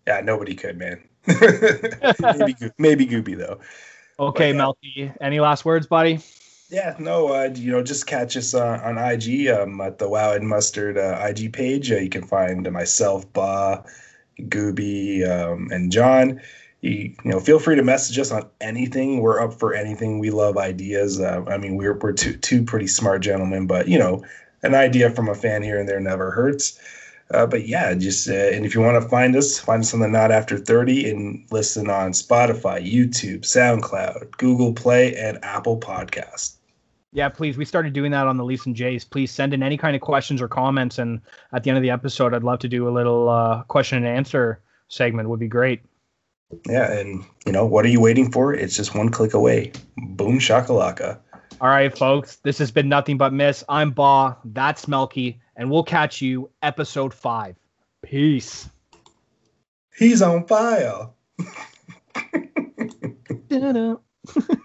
[0.06, 1.02] Yeah, nobody could, man.
[2.38, 3.60] maybe, maybe Goopy though.
[4.20, 5.12] Okay, but, uh, Melky.
[5.20, 6.20] Any last words, buddy?
[6.70, 10.32] Yeah, no, uh, you know, just catch us uh, on IG um, at the Wow
[10.32, 11.90] and Mustard uh, IG page.
[11.90, 13.84] Uh, you can find myself, Ba,
[14.38, 16.40] Gooby, um, and John.
[16.80, 19.20] You, you, know, feel free to message us on anything.
[19.20, 20.18] We're up for anything.
[20.18, 21.20] We love ideas.
[21.20, 24.24] Uh, I mean, we're we're two two pretty smart gentlemen, but you know,
[24.62, 26.78] an idea from a fan here and there never hurts.
[27.30, 30.00] Uh, but yeah, just uh, and if you want to find us, find us on
[30.00, 36.54] the Not After Thirty and listen on Spotify, YouTube, SoundCloud, Google Play, and Apple Podcast.
[37.12, 37.58] Yeah, please.
[37.58, 39.04] We started doing that on the Leafs and Jays.
[39.04, 41.20] Please send in any kind of questions or comments, and
[41.52, 44.06] at the end of the episode, I'd love to do a little uh, question and
[44.06, 45.28] answer segment.
[45.28, 45.82] Would be great.
[46.66, 48.54] Yeah, and you know what are you waiting for?
[48.54, 49.72] It's just one click away.
[49.96, 51.18] Boom shakalaka.
[51.60, 52.36] All right, folks.
[52.36, 53.64] This has been nothing but miss.
[53.68, 54.36] I'm Ba.
[54.44, 57.56] That's Melky, and we'll catch you episode five.
[58.02, 58.68] Peace.
[59.96, 61.08] He's on fire.